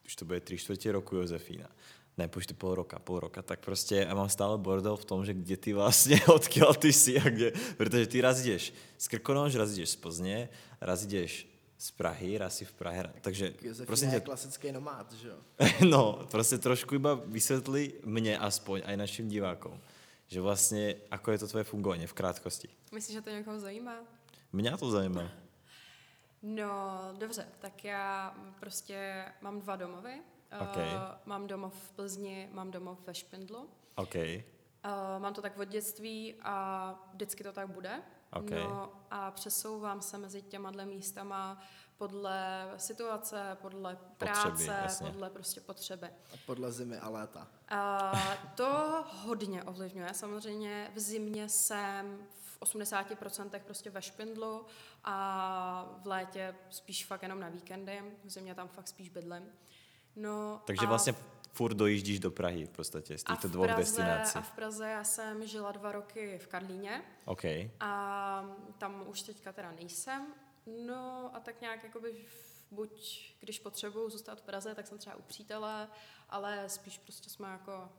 [0.06, 1.70] už to bude 3 čtvrtě roku Josefína,
[2.18, 5.34] ne, počtu pol roka, pol roka, tak prostě já mám stále bordel v tom, že
[5.34, 9.72] kde ty vlastně, odkiaľ ty si a kde, protože ty raz ideš z Krkonoš, raz
[9.72, 10.50] ideš z Plzně,
[10.82, 11.53] raz ideš
[11.84, 15.38] z Prahy, raz si v Prahe, takže Josefína prosím je tě, klasický nomád, že jo?
[15.90, 19.76] no, prostě trošku iba vysvetli mne aspoň aj našim divákom,
[20.28, 22.70] že vlastně, ako je to tvoje fungovanie v krátkosti.
[22.92, 24.00] Myslíš, že to někoho zajímá?
[24.54, 25.28] Mňa to zajímá.
[26.44, 26.72] No,
[27.18, 30.22] dobře, tak já prostě mám dva domovy.
[30.62, 30.78] Ok.
[30.78, 30.84] Uh,
[31.26, 33.70] mám domov v Plzni, mám domov ve Špindlu.
[33.96, 34.16] OK.
[34.16, 38.02] Uh, mám to tak od dětství a vždycky to tak bude.
[38.36, 38.50] Ok.
[38.52, 41.62] No a přesouvám se mezi těma dle místama
[41.98, 45.08] podle situace, podle práce, jasně.
[45.08, 46.08] podle prostě potřeby.
[46.08, 47.48] A podle zimy a léta.
[47.70, 48.12] A
[48.56, 50.14] to hodně ovlivňuje.
[50.14, 54.66] Samozřejmě v zimě jsem v 80% prostě ve špindlu
[55.04, 58.02] a v létě spíš fakt jenom na víkendy.
[58.24, 59.44] V zimě tam fakt spíš bydlím.
[60.16, 61.16] No, Takže a vlastně
[61.54, 64.38] furt dojíždíš do Prahy v podstatě z těchto dvou Praze, destinací.
[64.38, 67.44] A v Praze já jsem žila dva roky v Karlíně OK.
[67.80, 68.46] a
[68.78, 70.34] tam už teďka teda nejsem.
[70.86, 72.26] No a tak nějak jakoby
[72.72, 75.88] buď když potřebuju zůstat v Praze, tak jsem třeba u přítele,
[76.30, 77.90] ale spíš prostě jsme jako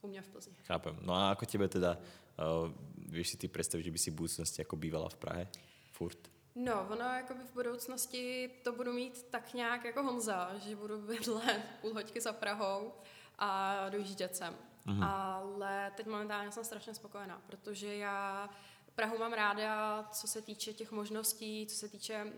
[0.00, 0.54] u mě v Plzni.
[0.64, 0.98] Chápem.
[1.02, 2.72] No a ako tebe teda, uh,
[3.08, 5.48] vieš si ty představit, že by si v budoucnosti jako bývala v Prahe?
[5.92, 6.33] Furt?
[6.54, 11.60] No, ono jakoby v budoucnosti to budu mít tak nějak jako Honza, že budu bydlet
[11.80, 12.92] půl hoďky za Prahou
[13.38, 14.56] a dojíždět sem.
[14.86, 15.02] Mhm.
[15.02, 18.50] Ale teď momentálně jsem strašně spokojená, protože já
[18.94, 22.30] Prahu mám ráda, co se týče těch možností, co se týče uh,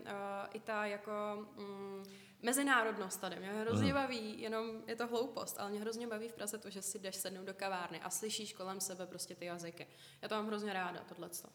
[0.53, 1.11] i ta jako
[1.57, 2.05] mm,
[2.41, 3.35] mezinárodnost tady.
[3.35, 6.81] Mě hrozně baví, jenom je to hloupost, ale mě hrozně baví v Praze to, že
[6.81, 9.87] si jdeš sednout do kavárny a slyšíš kolem sebe prostě ty jazyky.
[10.21, 11.49] Já to mám hrozně ráda, tohleto.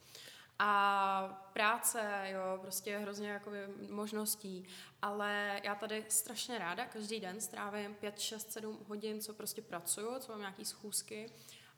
[0.58, 3.58] A práce, jo, prostě hrozně jakoby
[3.90, 4.66] možností,
[5.02, 10.18] ale já tady strašně ráda každý den strávím 5, 6, 7 hodin, co prostě pracuju,
[10.18, 11.32] co mám nějaký schůzky,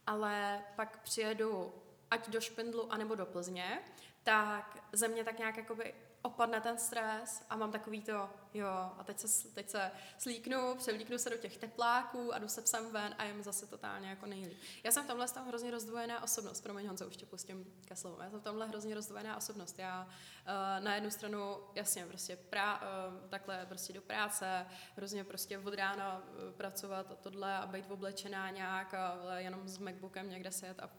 [0.06, 1.74] ale pak přijedu
[2.10, 3.82] ať do Špindlu, anebo do Plzně,
[4.22, 9.04] tak ze mě tak nějak jakoby opadne ten stres a mám takový to, jo, a
[9.04, 13.14] teď se, teď se slíknu, převlíknu se do těch tepláků a jdu se psem ven
[13.18, 14.58] a je mi zase totálně jako nejlíp.
[14.84, 18.16] Já jsem v tomhle tam hrozně rozdvojená osobnost, promiň Honzo, už tě pustím ke slovu.
[18.22, 19.78] Já jsem v tomhle hrozně rozdvojená osobnost.
[19.78, 25.58] Já uh, na jednu stranu, jasně, prostě prá, uh, takhle prostě do práce, hrozně prostě
[25.58, 30.52] od rána uh, pracovat a tohle a být oblečená nějak a jenom s Macbookem někde
[30.52, 30.90] sedět a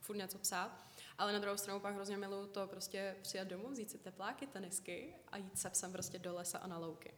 [0.00, 0.86] furt něco psát.
[1.22, 5.14] Ale na druhou stranu pak hrozně miluju to prostě přijet domů, vzít si tepláky, tenisky
[5.32, 7.14] a jít se psem prostě do lesa a na louky.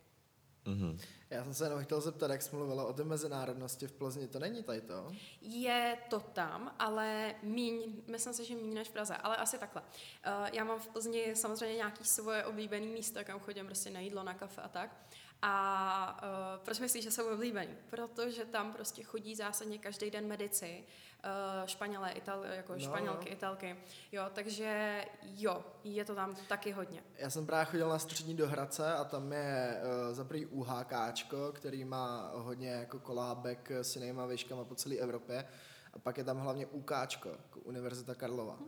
[0.65, 0.99] Mhm.
[1.31, 4.39] Já jsem se jenom chtěl zeptat, jak jsi mluvila o té mezinárodnosti v Plzni, to
[4.39, 5.13] není tady to?
[5.41, 9.83] Je to tam, ale míň, myslím si, že míň než v Praze, ale asi takhle.
[9.83, 14.23] Uh, já mám v Plzni samozřejmě nějaký svoje oblíbené místa, kam chodím prostě na jídlo,
[14.23, 15.07] na kafe a tak.
[15.47, 17.75] A uh, proč myslíš, že jsou oblíbený?
[17.91, 20.85] Protože tam prostě chodí zásadně každý den medici,
[21.25, 23.37] uh, Španělé, Ital, jako No, Španělky, no.
[23.37, 23.77] Italky.
[24.13, 27.03] Jo, takže jo, je to tam taky hodně.
[27.19, 31.53] Já jsem právě chodil na střední do Hradce a tam je uh, za prvý UHKčko,
[31.53, 35.49] který má hodně jako kolábek s jinýma výškama po celé Evropě.
[35.93, 38.59] A pak je tam hlavně UKčko, jako Univerzita Karlova.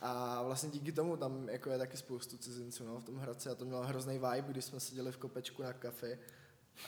[0.00, 3.54] A vlastně díky tomu tam jako je taky spoustu cizinců no, v tom Hradci a
[3.54, 6.18] to mělo hrozný vibe, když jsme seděli v kopečku na kafi.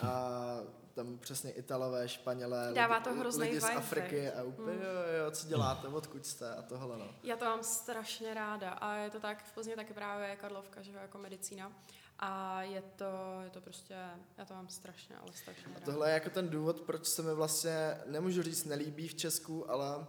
[0.01, 0.59] A
[0.93, 5.31] tam přesně Italové, Španělé, Dává lidi, to hrozný lidi z Afriky a úplně jo, jo,
[5.31, 7.15] co děláte, odkud jste a tohle no.
[7.23, 10.91] Já to mám strašně ráda a je to tak, v Plzni taky právě Karlovka, že
[10.91, 11.71] jako medicína.
[12.19, 13.95] A je to, je to prostě,
[14.37, 15.85] já to mám strašně, ale strašně ráda.
[15.85, 20.07] Tohle je jako ten důvod, proč se mi vlastně, nemůžu říct nelíbí v Česku, ale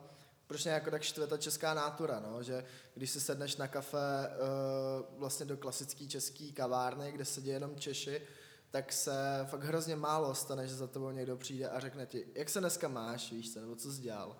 [0.52, 5.18] proč jako tak štve ta česká nátura, no, že když si sedneš na kafe uh,
[5.18, 8.22] vlastně do klasické české kavárny, kde sedí jenom Češi,
[8.70, 9.12] tak se
[9.50, 12.88] fakt hrozně málo stane, že za tebou někdo přijde a řekne ti, jak se dneska
[12.88, 14.36] máš, víš co, nebo co jsi dělal.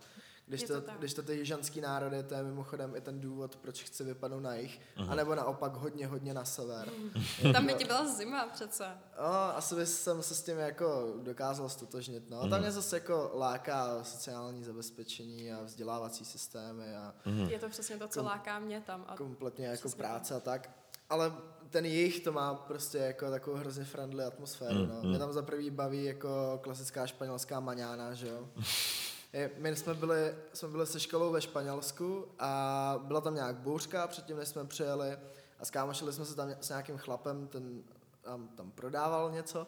[0.52, 3.82] Když to, to když to ty jižanský národy, to je mimochodem i ten důvod, proč
[3.82, 5.10] chci vypadnout na jich, uh-huh.
[5.10, 6.88] anebo naopak hodně, hodně na sever.
[7.52, 8.84] Tam by ti byla zima přece.
[9.18, 12.30] No, asi by jsem se s tím jako dokázal stotožnit.
[12.30, 12.42] No.
[12.42, 12.50] Uh-huh.
[12.50, 16.96] Tam mě zase jako láká sociální zabezpečení a vzdělávací systémy.
[16.96, 17.48] A uh-huh.
[17.48, 19.04] Je to přesně to, co kom- láká mě tam.
[19.08, 20.70] A kompletně jako práce a tak.
[21.10, 21.32] Ale
[21.70, 24.78] ten jich to má prostě jako takovou hrozně friendly atmosféru.
[24.78, 25.02] Mm, no.
[25.02, 28.48] Mě tam za prvý baví jako klasická španělská maňána, že jo.
[29.56, 34.36] My jsme byli, jsme byli se školou ve Španělsku a byla tam nějak bouřka předtím,
[34.36, 35.18] než jsme přijeli
[35.58, 37.82] a skámošili jsme se tam s nějakým chlapem, ten
[38.22, 39.66] tam, tam prodával něco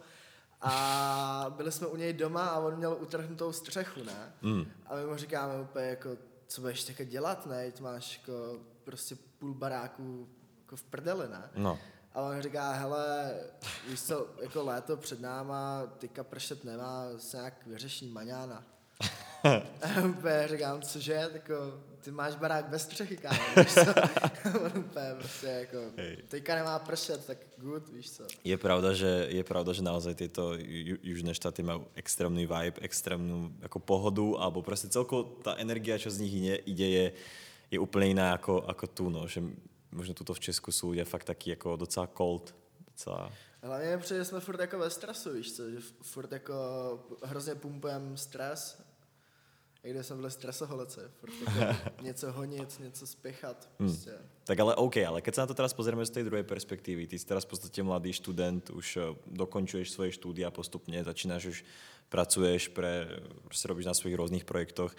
[0.61, 4.35] a byli jsme u něj doma a on měl utrhnutou střechu, ne?
[4.43, 4.65] Mm.
[4.87, 6.11] A my mu říkáme úplně jako,
[6.47, 7.73] co budeš také dělat, ne?
[7.73, 10.29] Ty máš jako prostě půl baráku
[10.61, 11.51] jako v prdeli, ne?
[11.57, 11.79] No.
[12.15, 13.35] A on říká, hele,
[13.89, 18.65] víš co, jako léto před náma, teďka pršet nemá, se nějak vyřeší maňána.
[19.45, 21.55] A úplně říkám, cože, jako,
[22.01, 23.95] ty máš barák bez střechy, kámo, víš co?
[24.79, 25.79] úplně prostě jako,
[26.29, 28.27] teďka nemá pršet, tak good, víš co.
[28.45, 30.53] Je pravda, že, je pravda, že naozaj tyto
[31.03, 36.19] južné štáty mají extrémní vibe, extrémnou jako pohodu, alebo prostě celkovo ta energia, čo z
[36.19, 37.13] nich ide, ide je,
[37.71, 39.43] je úplně jiná jako, jako tu, no, že
[39.93, 42.55] možná tuto v Česku jsou je fakt taky jako docela cold,
[42.87, 43.33] docela
[43.65, 46.55] Hlavně přijde jsme furt jako ve stresu, víš co, že furt jako
[47.23, 48.83] hrozně pumpujeme stres
[49.85, 53.71] i kde jsem byli stresoholice, protože něco honit, něco spěchat.
[53.79, 53.89] Hmm.
[53.89, 54.11] Prostě.
[54.11, 54.29] Hmm.
[54.45, 57.19] Tak ale OK, ale keď se na to teraz pozrieme z té druhé perspektivy, ty
[57.19, 61.65] jsi teraz v podstatě mladý student, už eh, dokončuješ svoje štúdia postupně, začínáš už
[62.09, 63.09] pracuješ pre,
[63.65, 64.97] robíš na svých různých projektoch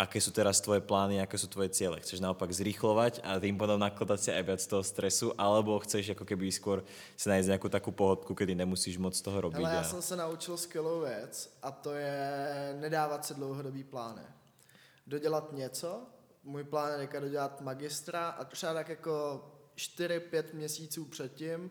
[0.00, 2.00] aké sú teraz tvoje plány, aké sú tvoje ciele?
[2.00, 6.24] Chceš naopak zrýchlovať a tým potom nakladať si aj viac toho stresu, alebo chceš jako
[6.24, 6.80] keby skôr
[7.16, 9.60] si najít nějakou takú pohodku, kdy nemusíš moc toho robiť?
[9.60, 9.84] Ale já a...
[9.84, 12.20] jsem se naučil skvělou věc a to je
[12.80, 14.22] nedávat si dlouhodobý plány.
[15.06, 16.02] Dodělat něco,
[16.44, 19.44] můj plán je dodělat magistra a třeba tak jako
[19.76, 21.70] 4-5 měsíců předtím,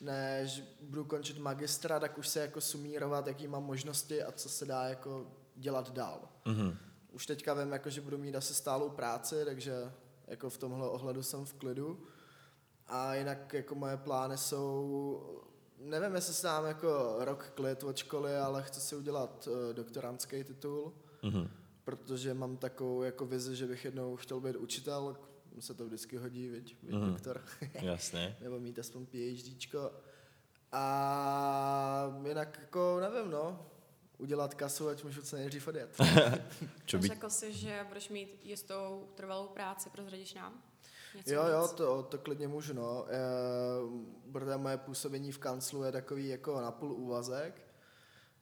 [0.00, 4.66] než budu končit magistra, tak už se jako sumírovat, jaký mám možnosti a co se
[4.66, 6.20] dá jako dělat dál.
[6.46, 9.92] Mm-hmm už teďka vím, jako, že budu mít asi stálou práci, takže
[10.26, 12.02] jako v tomhle ohledu jsem v klidu.
[12.86, 15.42] A jinak jako moje plány jsou,
[15.78, 20.44] nevím, jestli se dám jako rok klid od školy, ale chci si udělat uh, doktorantský
[20.44, 20.92] titul,
[21.22, 21.48] mm-hmm.
[21.84, 25.16] protože mám takovou jako vizi, že bych jednou chtěl být učitel,
[25.60, 27.12] se to vždycky hodí, viď, viď mm-hmm.
[27.12, 27.44] doktor.
[27.82, 28.36] Jasně.
[28.40, 29.90] Nebo mít aspoň PhDčko.
[30.72, 33.66] A jinak jako nevím, no,
[34.18, 35.96] udělat kasu, ať můžu co nejdřív odjet.
[36.84, 37.08] Čo by...
[37.08, 40.62] Řekl jsi, že budeš mít jistou trvalou práci, prozradíš nám?
[41.14, 41.52] Něco jo, víc?
[41.52, 43.06] jo, to, to klidně můžu, no.
[43.08, 47.62] E, protože moje působení v kanclu je takový jako na půl úvazek.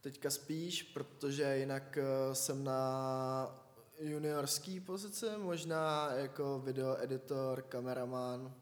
[0.01, 3.63] Teďka spíš, protože jinak eh, jsem na
[3.99, 8.55] juniorský pozici, možná jako videoeditor, kameraman.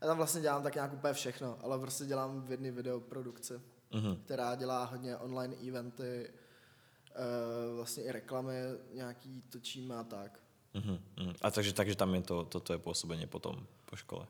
[0.00, 3.60] Já tam vlastně dělám tak nějak úplně všechno, ale prostě dělám v jedné videoprodukci
[3.92, 4.18] uh-huh.
[4.24, 8.54] která dělá hodně online eventy, uh, vlastně i reklamy
[8.94, 10.40] nějaký točíme a tak.
[10.74, 11.00] Uh-huh.
[11.42, 14.26] A takže, takže tam je to, toto je působení potom po škole?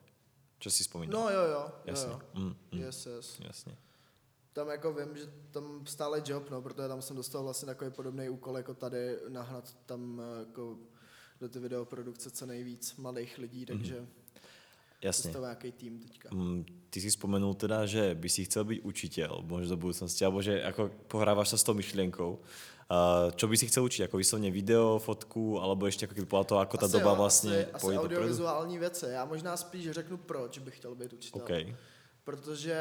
[0.60, 1.14] Co si vzpomínáš?
[1.14, 1.72] No jo, jo.
[1.84, 2.10] Jasně.
[2.10, 2.40] Jo, jo.
[2.40, 3.40] Mm, yes, yes.
[3.40, 3.76] Jasně.
[4.52, 8.28] Tam jako vím, že tam stále job, no, protože tam jsem dostal vlastně takový podobný
[8.28, 10.78] úkol jako tady, nahnat tam eh, jako
[11.40, 14.06] do ty videoprodukce co nejvíc mladých lidí, takže mm-hmm.
[15.02, 15.32] Jasně.
[15.32, 16.28] To nějaký tým teďka.
[16.32, 20.42] Mm, ty si vzpomenul teda, že by si chcel být učitel, možná do budoucnosti, alebo
[20.42, 22.38] že jako pohráváš se s tou myšlenkou.
[22.90, 24.02] Uh, čo by si chcel učit?
[24.02, 27.64] Jako vyslovně video, fotku, alebo ještě jako podle toho, jako ta asi doba jo, vlastně
[27.64, 29.06] asi, asi audiovizuální věci.
[29.08, 31.42] Já možná spíš řeknu, proč bych chtěl být učitel.
[31.42, 31.76] Okay.
[32.24, 32.78] Protože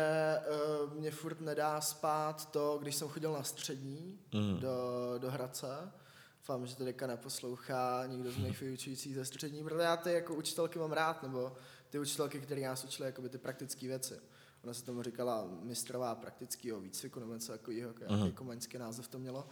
[0.86, 4.60] uh, mě furt nedá spát to, když jsem chodil na střední mm.
[4.60, 4.77] do,
[5.17, 5.91] do Hradce.
[6.39, 10.34] Doufám, že to deka neposlouchá nikdo z mých vyučujících ze střední, protože já ty jako
[10.34, 11.51] učitelky mám rád, nebo
[11.89, 14.19] ty učitelky, které nás učily jakoby ty praktické věci.
[14.63, 18.25] Ona se tomu říkala mistrová praktického výcviku nebo něco takového, uh-huh.
[18.25, 19.47] jako maňský název to mělo.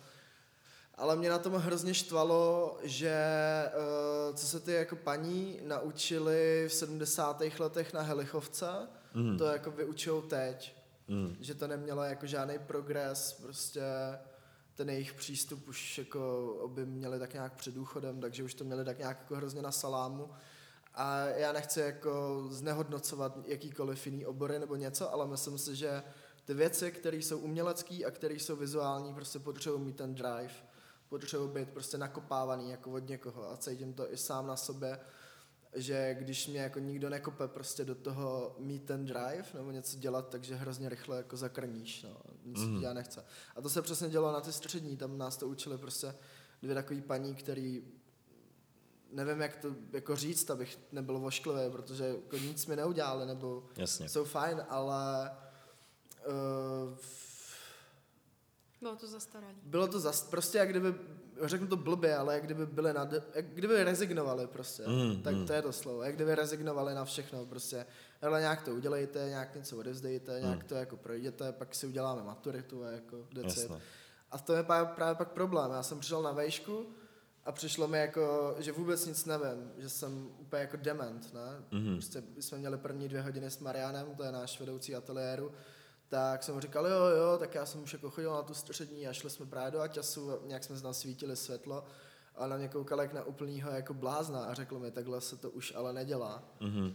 [0.95, 3.15] Ale mě na tom hrozně štvalo, že
[4.29, 7.41] uh, co se ty jako paní naučili v 70.
[7.59, 9.37] letech na Helichovce, mm.
[9.37, 10.75] to jako vyučují teď.
[11.07, 11.37] Mm.
[11.39, 13.81] Že to nemělo jako žádný progres, prostě
[14.75, 18.85] ten jejich přístup už jako by měli tak nějak před důchodem, takže už to měli
[18.85, 20.29] tak nějak jako hrozně na salámu.
[20.99, 26.03] A já nechci jako znehodnocovat jakýkoliv jiný obory nebo něco, ale myslím si, že
[26.45, 30.53] ty věci, které jsou umělecké a které jsou vizuální, prostě potřebují mít ten drive.
[31.09, 34.99] potřebuji být prostě nakopávaný jako od někoho a cítím to i sám na sobě,
[35.73, 40.29] že když mě jako nikdo nekope prostě do toho mít ten drive nebo něco dělat,
[40.29, 42.79] takže hrozně rychle jako zakrníš, no, nic mm.
[42.79, 43.25] dělat nechce.
[43.55, 46.15] A to se přesně dělo na ty střední, tam nás to učili prostě
[46.61, 47.83] dvě takový paní, který
[49.11, 54.09] nevím, jak to jako říct, abych nebyl vošklivý, protože jako nic mi neudělali, nebo Jasně.
[54.09, 55.31] jsou fajn, ale
[56.27, 56.97] uh,
[58.81, 59.55] bylo to zastaralý.
[59.63, 60.95] Bylo to zas, prostě jak kdyby,
[61.41, 65.45] řeknu to blbě, ale jak kdyby byli na, jak kdyby rezignovali prostě, mm, tak mm.
[65.45, 67.85] to je to slovo, jak kdyby rezignovali na všechno prostě,
[68.21, 70.67] ale nějak to udělejte, nějak něco odevzdejte, nějak mm.
[70.67, 73.71] to jako projděte, pak si uděláme maturitu a jako decit.
[74.31, 76.85] A to je právě, právě pak problém, já jsem přišel na vejšku
[77.47, 81.63] a přišlo mi jako, že vůbec nic nevím, že jsem úplně jako dement, ne?
[81.71, 81.93] Mm.
[81.93, 85.51] Prostě jsme měli první dvě hodiny s Marianem, to je náš vedoucí ateliéru,
[86.07, 89.07] tak jsem mu říkal, jo, jo, tak já jsem už jako chodil na tu střední
[89.07, 91.83] a šli jsme právě do Aťasu, nějak jsme tam svítili světlo
[92.35, 95.49] a na mě koukal jak na úplnýho jako blázna a řekl mi, takhle se to
[95.49, 96.43] už ale nedělá.
[96.61, 96.93] Mm-hmm.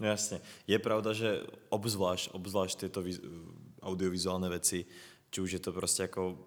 [0.00, 0.40] No jasně.
[0.66, 3.04] Je pravda, že obzvlášť, obzvlášť tyto
[3.82, 4.86] audiovizuálne veci,
[5.30, 6.38] či už je to prostě jako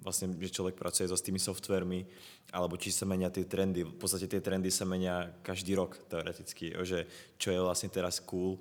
[0.00, 2.06] vlastne, že človek pracuje so s tými softwarmi,
[2.52, 3.84] alebo či sa menia tie trendy.
[3.84, 7.04] V podstate tie trendy sa menia každý rok teoreticky, že
[7.36, 8.56] čo je vlastne teraz cool,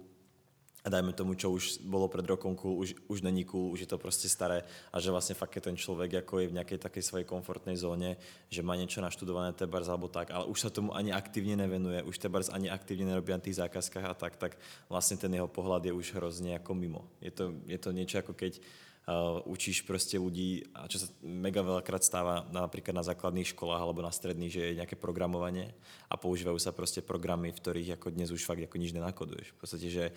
[0.82, 3.90] a dajme tomu, čo už bolo pred rokom cool, už, už není cool, už je
[3.90, 4.64] to prostě staré
[4.94, 8.18] a že vlastně fakt je ten člověk jako je v nějaké také svojej komfortnej zóne,
[8.50, 12.18] že má něco naštudované tebars alebo tak, ale už sa tomu ani aktivně nevenuje, už
[12.18, 14.58] tebars ani aktivně nerobí na tých zákazkách a tak, tak
[14.90, 17.08] vlastně ten jeho pohľad je už hrozně jako mimo.
[17.22, 18.62] Je to, je to niečo ako keď
[19.08, 24.02] uh, učíš prostě ľudí, a čo sa mega veľakrát stáva napríklad na základných školách alebo
[24.02, 25.74] na stredných, že je nejaké programovanie
[26.10, 29.48] a používajú sa prostě programy, v ktorých jako dnes už fakt jako nič nenakoduješ.
[29.52, 30.12] V podstate, že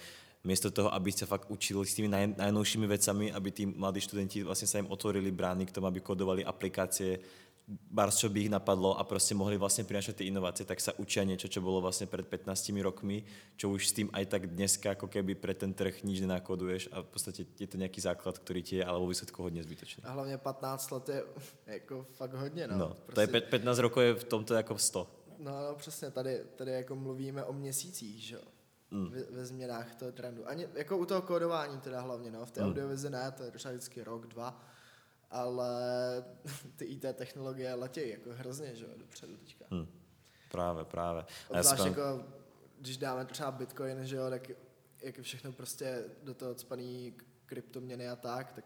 [0.44, 4.42] miesto toho, aby sa fakt učili s tými naj, najnovšími vecami, aby tí mladí študenti
[4.42, 7.18] vlastně sa im otvorili brány k tomu, aby kodovali aplikácie,
[7.68, 11.24] bars, čo by ich napadlo a prostě mohli vlastně prinášať ty inovácie, tak sa učia
[11.24, 13.24] niečo, čo bolo vlastně pred 15 rokmi,
[13.56, 17.00] čo už s tým aj tak dneska ako keby pre ten trh nič nenakoduješ a
[17.00, 20.04] v podstatě je to nějaký základ, který ti je ale vo výsledku hodně zbytočný.
[20.04, 21.24] A hlavně 15 let je
[21.66, 22.78] jako fakt hodně, no.
[22.78, 23.26] no prostě...
[23.26, 25.08] to je 15 rokov je v tomto jako 100.
[25.38, 28.42] No, no přesně, tady, tady jako mluvíme o měsících, že jo
[28.90, 29.10] mm.
[29.10, 30.48] ve, ve změnách toho trendu.
[30.48, 32.68] Ani jako u toho kódování teda hlavně, no, v té mm.
[32.68, 34.60] audiovizi ne, to je třeba vždycky rok, dva,
[35.34, 35.72] ale
[36.76, 39.64] ty IT technologie letějí jako hrozně, že jo, dopředu teďka.
[39.70, 39.86] Mm.
[40.50, 41.24] Právě, právě.
[41.48, 41.92] Obzvlášť jsem...
[41.92, 42.24] jako,
[42.80, 44.50] když dáme třeba Bitcoin, že jo, tak
[45.02, 47.14] jak je všechno prostě do toho spaný
[47.46, 48.64] kryptoměny a tak, tak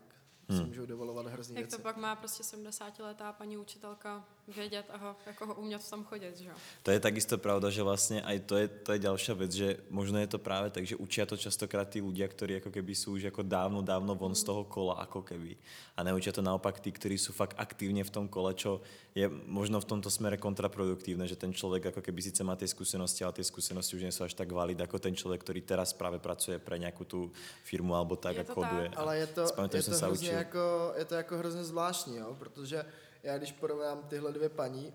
[0.48, 0.58] hmm.
[0.58, 1.76] si můžou dovolovat hrozně Jak věci.
[1.76, 6.04] to pak má prostě 70 letá paní učitelka vědět a ho, jako ho umět tam
[6.04, 6.54] chodit, že jo?
[6.82, 10.18] To je takisto pravda, že vlastně aj to je, to je ďalšia vec, že možno
[10.18, 13.22] je to právě tak, že učia to častokrát tí ľudia, ktorí jako keby sú už
[13.22, 15.56] jako dávno, dávno von z toho kola, ako keby.
[15.96, 18.80] A neučia to naopak tí, ktorí sú fakt aktívne v tom kole, čo
[19.14, 23.24] je možno v tomto smere kontraproduktívne, že ten človek jako keby sice má tie skúsenosti,
[23.24, 26.58] ale tie skúsenosti už sú až tak valid, ako ten človek, ktorý teraz práve pracuje
[26.62, 27.34] pre nejakú tú
[27.66, 28.88] firmu alebo tak je a koduje.
[28.94, 28.98] Tak.
[28.98, 29.42] Ale je to,
[29.74, 32.36] je to, hrozně jako, je to jako hrozně zvláštní, jo?
[32.38, 32.84] protože
[33.22, 34.94] já když porovnám tyhle dvě paní,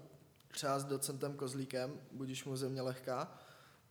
[0.52, 3.38] třeba s docentem Kozlíkem, budíš mu země lehká,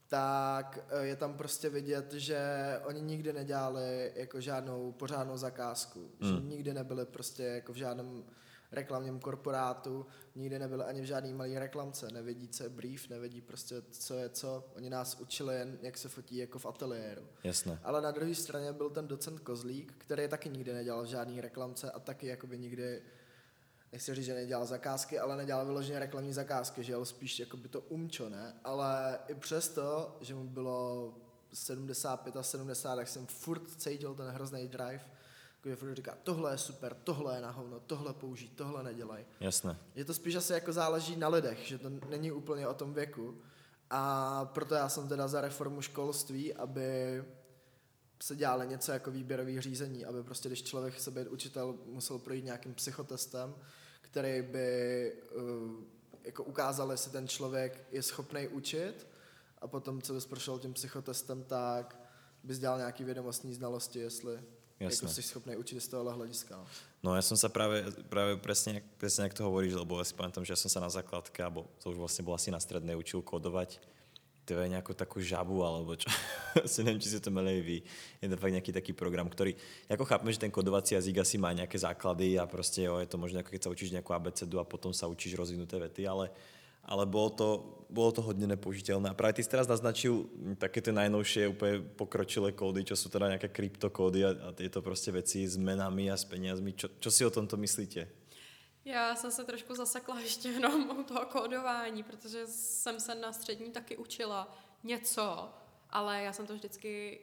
[0.09, 2.41] tak eh, je tam prostě vidět, že
[2.85, 6.31] oni nikdy nedělali jako žádnou pořádnou zakázku, hmm.
[6.31, 8.25] že nikdy nebyli prostě jako v žádném
[8.73, 13.83] reklamním korporátu, nikdy nebyli ani v žádný malý reklamce, nevědí, co je brief, nevědí prostě,
[13.91, 14.65] co je co.
[14.77, 17.23] Oni nás učili jen, jak se fotí jako v ateliéru.
[17.45, 17.81] Jasné.
[17.85, 21.91] Ale na druhé straně byl ten docent Kozlík, který taky nikdy nedělal v žádný reklamce
[21.91, 23.03] a taky jakoby nikdy
[23.93, 27.69] nechci říct, že nedělal zakázky, ale nedělal vyloženě reklamní zakázky, že jel spíš jako by
[27.69, 28.55] to umčo, ne?
[28.65, 31.13] Ale i přesto, že mu bylo
[31.53, 35.01] 75 a 70, tak jsem furt cítil ten hrozný drive,
[35.65, 39.25] že furt říká, tohle je super, tohle je na hovno, tohle použij, tohle nedělej.
[39.41, 39.79] Jasné.
[39.95, 43.43] Je to spíš asi jako záleží na lidech, že to není úplně o tom věku.
[43.91, 47.25] A proto já jsem teda za reformu školství, aby
[48.23, 52.45] se dělali něco jako výběrový řízení, aby prostě, když člověk chce být učitel, musel projít
[52.45, 53.55] nějakým psychotestem,
[54.13, 55.71] který by uh,
[56.25, 59.07] jako ukázal, jestli ten člověk je schopný učit
[59.59, 62.01] a potom, co bys prošel tím psychotestem, tak
[62.45, 64.33] bys dělal nějaký vědomostní znalosti, jestli
[64.81, 64.97] Jasne.
[64.97, 66.57] jako jsi schopný učit z tohohle hlediska.
[66.57, 66.67] No.
[67.03, 70.43] no já jsem se právě, právě přesně, přesně jak to hovoríš, lebo já si pamätám,
[70.45, 73.23] že já jsem se na základke, alebo to už vlastně bylo asi na strednej, učil
[73.23, 73.81] kodovať
[74.55, 76.11] to je nějakou takovou žabu, alebo čo.
[76.65, 77.83] asi nevím, či si to milej vy.
[78.23, 79.55] Je to fakt nějaký taký program, který,
[79.89, 83.19] jako chápeme, že ten kodovací jazyk asi má nějaké základy a prostě jo, je to
[83.19, 86.31] možné, jako keď sa učíš nějakou abecedu a potom sa učíš rozvinuté vety, ale
[86.85, 87.49] ale bolo to,
[87.91, 89.11] bolo to hodně nepoužiteľné.
[89.11, 90.27] A právě ty jsi teraz naznačil
[90.59, 95.13] také ty najnovšie úplně pokročilé kódy, čo sú teda nějaké kryptokódy a, a tieto prostě
[95.13, 96.73] veci s menami a s peniazmi.
[96.73, 98.22] Čo, čo si o tomto myslíte?
[98.85, 103.71] Já jsem se trošku zasekla ještě jenom u toho kódování, protože jsem se na střední
[103.71, 105.55] taky učila něco,
[105.91, 107.21] ale já jsem to vždycky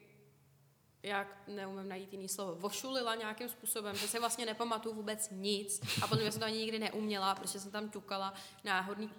[1.03, 6.07] jak neumím najít jiný slovo, vošulila nějakým způsobem, že si vlastně nepamatuju vůbec nic a
[6.07, 8.33] potom jsem to ani nikdy neuměla, protože jsem tam ťukala
[8.63, 9.09] náhodný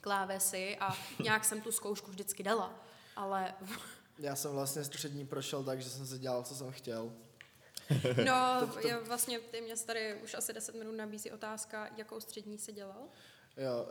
[0.00, 2.74] klávesy a nějak jsem tu zkoušku vždycky dala,
[3.16, 3.54] ale...
[4.18, 7.12] Já jsem vlastně střední prošel tak, že jsem si dělal, co jsem chtěl.
[8.24, 8.88] No, to, to...
[8.88, 13.02] Je vlastně ty mě tady už asi 10 minut nabízí otázka, jakou střední si dělal?
[13.56, 13.88] Jo,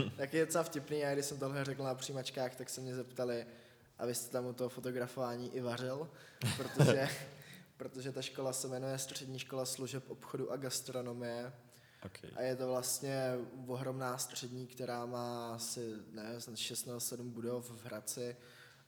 [0.00, 2.94] eh, tak je docela vtipný, a když jsem tohle řekl na přijímačkách, tak se mě
[2.94, 3.46] zeptali,
[3.98, 6.10] a vy jste tam u toho fotografování i vařil,
[6.56, 7.08] protože,
[7.76, 11.52] protože ta škola se jmenuje Střední škola služeb obchodu a gastronomie.
[12.06, 12.30] Okay.
[12.36, 13.34] A je to vlastně
[13.66, 18.36] ohromná střední, která má asi, ne, 6 nebo 7 budov v Hradci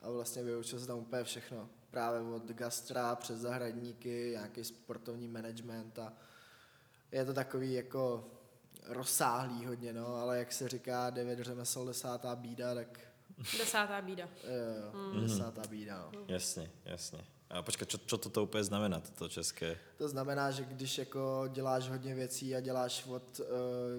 [0.03, 1.69] a vlastně vyučil se tam úplně všechno.
[1.95, 6.13] Právě od gastra přes zahradníky, nějaký sportovní management a
[7.13, 8.25] je to takový jako
[8.87, 13.01] rozsáhlý hodně, no, ale jak se říká, devět řemesel, desátá bída, tak
[13.59, 14.29] Desátá bída.
[14.45, 15.21] Jo, mm.
[15.21, 16.25] desátá bída, no.
[16.29, 17.25] Jasně, jasně.
[17.55, 19.79] A počkej, čo, čo to úplně znamená, to české?
[19.97, 23.47] To znamená, že když jako děláš hodně věcí a děláš od uh,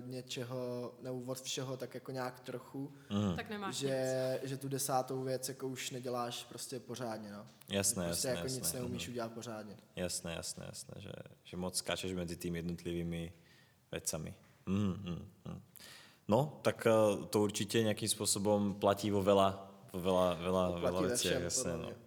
[0.09, 3.35] něčeho, nebo od všeho tak jako nějak trochu, mm.
[3.35, 4.49] tak nemáš že, nic.
[4.49, 7.47] že tu desátou věc jako už neděláš prostě pořádně, no.
[7.69, 9.11] Jasné, prostě jasné, jako jasné, nic neumíš mm.
[9.11, 9.75] udělat pořádně.
[9.95, 11.11] Jasné, jasné, jasné, že,
[11.43, 13.33] že moc skáčeš mezi tými jednotlivými
[13.91, 14.35] vecami.
[14.65, 15.61] Mm, mm, mm.
[16.27, 19.49] No, tak eh, to určitě nějakým způsobem platí vo veľa,
[19.93, 22.04] vo veľa, veľa, veľa veciach, jasné, no.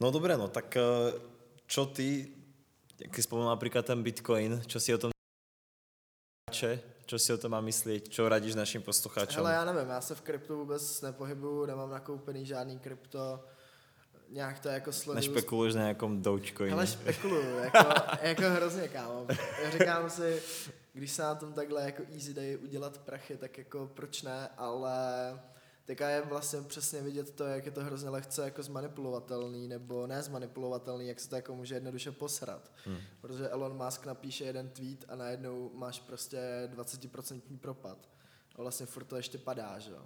[0.00, 0.82] No dobré, no, tak eh,
[1.66, 2.28] čo ty,
[3.00, 5.10] keď spomenul napríklad ten Bitcoin, čo si o tom
[7.06, 9.36] čo si o tom má myslieť, čo radíš našim posluchačům?
[9.36, 13.44] Hele, já nevím, já se v kryptu vůbec nepohybuju, nemám nakoupený žádný krypto,
[14.28, 15.16] nějak to jako sleduju.
[15.16, 16.76] Nešpekuluješ na nějakom Dogecoinu?
[16.76, 17.78] Ale špekuluju, jako,
[18.22, 19.26] jako hrozně, kámo.
[19.62, 20.42] Já říkám si,
[20.92, 24.98] když se na tom takhle jako easy day udělat prachy, tak jako proč ne, ale
[25.86, 30.22] teďka je vlastně přesně vidět to, jak je to hrozně lehce jako zmanipulovatelný, nebo ne
[30.22, 32.72] zmanipulovatelný, jak se to jako může jednoduše posrat.
[32.84, 32.98] Hmm.
[33.20, 37.98] Protože Elon Musk napíše jeden tweet a najednou máš prostě 20% propad.
[38.56, 40.02] A vlastně furt to ještě padá, že jo.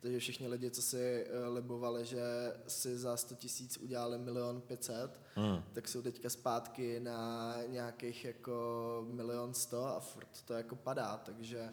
[0.00, 2.22] Takže všichni lidi, co si uh, libovali, že
[2.66, 5.62] si za 100 tisíc udělali milion 500, mm.
[5.72, 11.72] tak jsou teďka zpátky na nějakých jako milion 100 a furt to jako padá, takže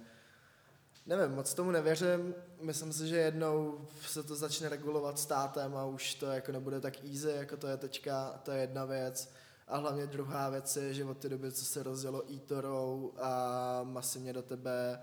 [1.09, 2.35] nevím, moc tomu nevěřím.
[2.61, 7.03] Myslím si, že jednou se to začne regulovat státem a už to jako nebude tak
[7.03, 9.29] easy, jako to je teďka, to je jedna věc.
[9.69, 14.33] A hlavně druhá věc je, že od té doby, co se rozdělo eTorou a masivně
[14.33, 14.99] do tebe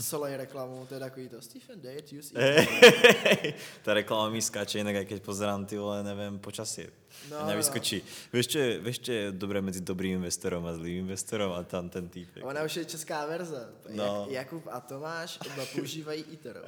[0.00, 2.34] solej reklamu, to je takový to Stephen Date, use
[3.82, 6.86] Ta reklama mi skáče jinak, keď pozerám ty vole, nevím, počasí.
[7.30, 8.02] No, nevyskočí.
[8.04, 8.38] No.
[8.38, 11.88] Víš, čo je, víš, čo je dobré mezi dobrým investorem a zlým investorem a tam
[11.88, 12.28] ten typ.
[12.42, 13.68] Ona už je česká verze.
[13.88, 14.26] No.
[14.28, 16.60] Jak, Jakub a Tomáš oba používají eToro.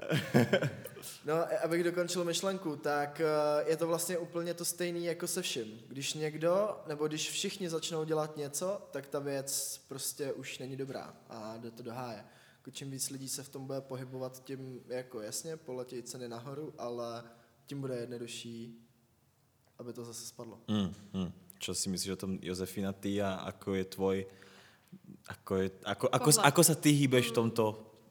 [1.24, 1.34] No,
[1.64, 5.80] abych dokončil myšlenku, tak eh, je to vlastně úplně to stejné jako se vším.
[5.88, 11.16] Když někdo, nebo když všichni začnou dělat něco, tak ta věc prostě už není dobrá
[11.28, 12.24] a jde to do háje.
[12.59, 16.74] Jako čím víc lidí se v tom bude pohybovat, tím jako jasně poletějí ceny nahoru,
[16.78, 17.24] ale
[17.66, 18.86] tím bude jednodušší
[19.80, 20.61] aby to zase spadlo.
[20.68, 21.32] Mm, mm.
[21.59, 24.16] Čo si myslíš o tom, Josefina, ty a ako je tvoj,
[25.28, 27.64] ako, je, ako, ako, ako sa ty hýbeš v tomto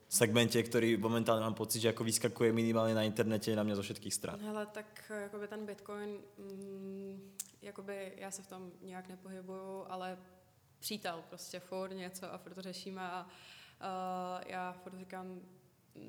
[0.10, 4.14] segmente, který momentálně mám pocit, že jako vyskakuje minimálně na internete na mě zo všetkých
[4.14, 4.40] stran.
[4.42, 10.18] Hele, tak jakoby ten Bitcoin, mm, jakoby já se v tom nějak nepohybuju, ale
[10.80, 15.42] přítel prostě furt něco a furt to řešíme a uh, já furt říkám,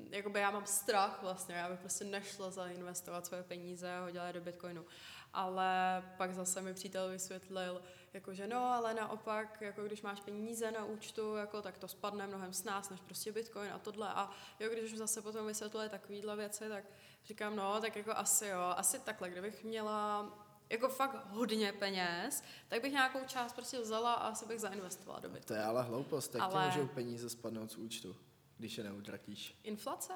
[0.09, 4.33] jakoby já mám strach vlastně, já bych prostě nešla zainvestovat svoje peníze a hodila je
[4.33, 4.85] do Bitcoinu
[5.33, 7.81] ale pak zase mi přítel vysvětlil,
[8.13, 12.27] jako že no, ale naopak, jako když máš peníze na účtu, jako, tak to spadne
[12.27, 14.07] mnohem s nás, než prostě bitcoin a tohle.
[14.09, 14.29] A
[14.59, 16.83] jo, když už zase potom vysvětlili takovýhle věci, tak
[17.25, 20.29] říkám, no, tak jako asi jo, asi takhle, kdybych měla
[20.71, 25.29] jako fakt hodně peněz, tak bych nějakou část prostě vzala a asi bych zainvestovala do
[25.29, 25.47] Bitcoin.
[25.47, 26.65] To je ale hloupost, jak ale...
[26.65, 28.15] můžou peníze spadnout z účtu,
[28.57, 29.59] když je neutratíš?
[29.63, 30.13] Inflace?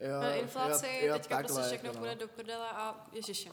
[0.00, 2.20] Jo, na inflaci, jo, jo, teďka takhle, prostě všechno půjde no.
[2.20, 3.50] do prdele a ježiši.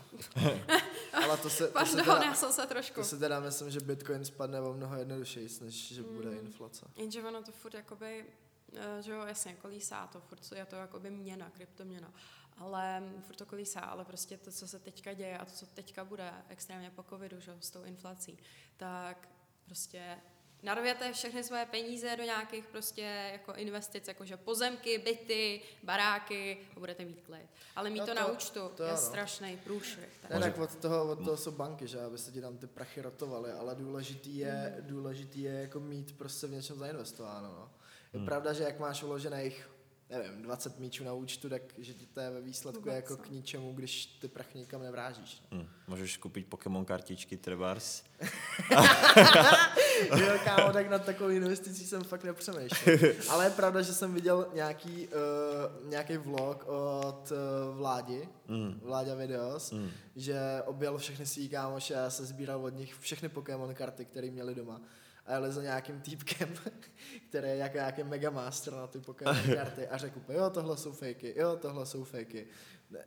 [1.14, 2.96] Ale to se, Pardon, to se teda, já jsem se trošku.
[2.96, 6.38] To se teda myslím, že Bitcoin spadne o mnoho jednodušeji, než že bude mm.
[6.38, 6.86] inflace.
[6.96, 8.26] Jenže ono to furt jakoby,
[8.74, 12.14] eh, že jo, jasně, kolísá to, furt je to jakoby měna, kryptoměna.
[12.58, 16.06] Ale furt to kolísá, ale prostě to, co se teďka děje a to, co teďka
[16.06, 18.38] bude extrémně po covidu, že s tou inflací,
[18.78, 19.30] tak
[19.66, 20.18] prostě
[20.64, 27.06] narvěte všechny své peníze do nějakých prostě jako investic, jakože pozemky, byty, baráky a budete
[27.06, 27.46] mít klid.
[27.76, 28.98] Ale mít No to, to- na účtu to je ano.
[28.98, 30.10] strašný průšvih.
[30.22, 32.68] tak- Ne, tak od toho, od toho jsou banky, že aby se ti tam ty
[32.68, 37.48] prachy rotovaly, ale důležitý je, důležitý je jako mít prostě v něčem zainvestováno.
[37.48, 37.72] No.
[38.20, 39.70] Je pravda, že jak máš uložených,
[40.10, 43.18] nevím, 20 míčů na účtu, tak že ti to je ve výsledku Vůbec, jako no.
[43.18, 45.42] k ničemu, když ty prachy nikam nevrážíš.
[45.52, 45.68] Hm.
[45.88, 48.04] Můžeš koupit Pokémon kartičky Trebars.
[50.18, 52.98] jo, kámo, tak nad takovou investicí jsem fakt nepřemýšlel.
[53.30, 58.80] Ale je pravda, že jsem viděl nějaký, uh, nějaký vlog od uh, Vládi, Mm.
[58.84, 59.90] Vláďa Videos, Mm.
[60.16, 64.56] že objel všechny svý kámoše a se sbíral od nich všechny Pokémon karty, které měli
[64.56, 64.82] doma.
[65.26, 66.54] A jeli za nějakým týpkem,
[67.30, 71.34] který je jako nějaký megamaster na ty Pokémon karty a řekl jo, tohle jsou fejky,
[71.38, 72.48] jo, tohle jsou fejky.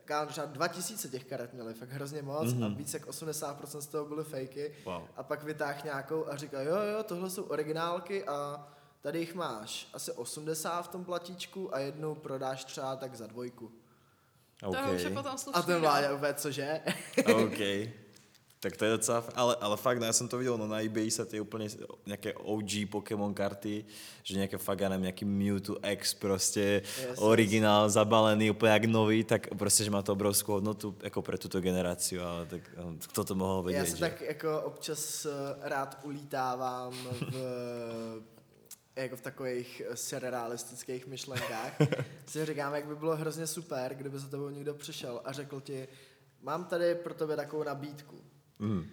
[0.04, 2.64] Kámo, třeba 2000 těch karet měli, fakt hrozně moc mm-hmm.
[2.64, 4.74] a víc jak 80% z toho byly fejky.
[4.84, 5.02] Wow.
[5.16, 8.68] A pak vytáh nějakou a říká, jo, jo, tohle jsou originálky a
[9.00, 13.72] tady jich máš asi 80 v tom platíčku a jednu prodáš třeba tak za dvojku.
[14.60, 15.62] To už je potom slušný.
[15.62, 15.80] A ten.
[15.80, 16.80] Vláďa úplně, cože?
[17.34, 17.58] OK.
[18.60, 21.10] Tak to je docela, ale, ale fakt, no, já jsem to viděl, no na eBay
[21.10, 21.70] sa tie úplne
[22.06, 23.84] nějaké OG Pokémon karty,
[24.22, 29.24] že nějaké fakt, já nevím, nějaký Mewtwo X prostě, Yes, originál, zabalený, úplně jak nový,
[29.24, 33.24] tak prostě, že má to obrovskou hodnotu jako pre tuto generáciu, ale tak um, kto
[33.24, 34.00] to mohl vědět, Já se že?
[34.00, 35.30] tak jako občas eh,
[35.62, 36.92] rád ulítávám
[37.30, 37.34] v,
[38.96, 41.72] jako v takových eh, surrealistických myšlenkách.
[42.26, 45.88] si říkám, jak by bylo hrozně super, kdyby za tebou někdo přišel a řekl ti,
[46.42, 48.18] mám tady pro tebe takovou nabídku.
[48.58, 48.86] Mm.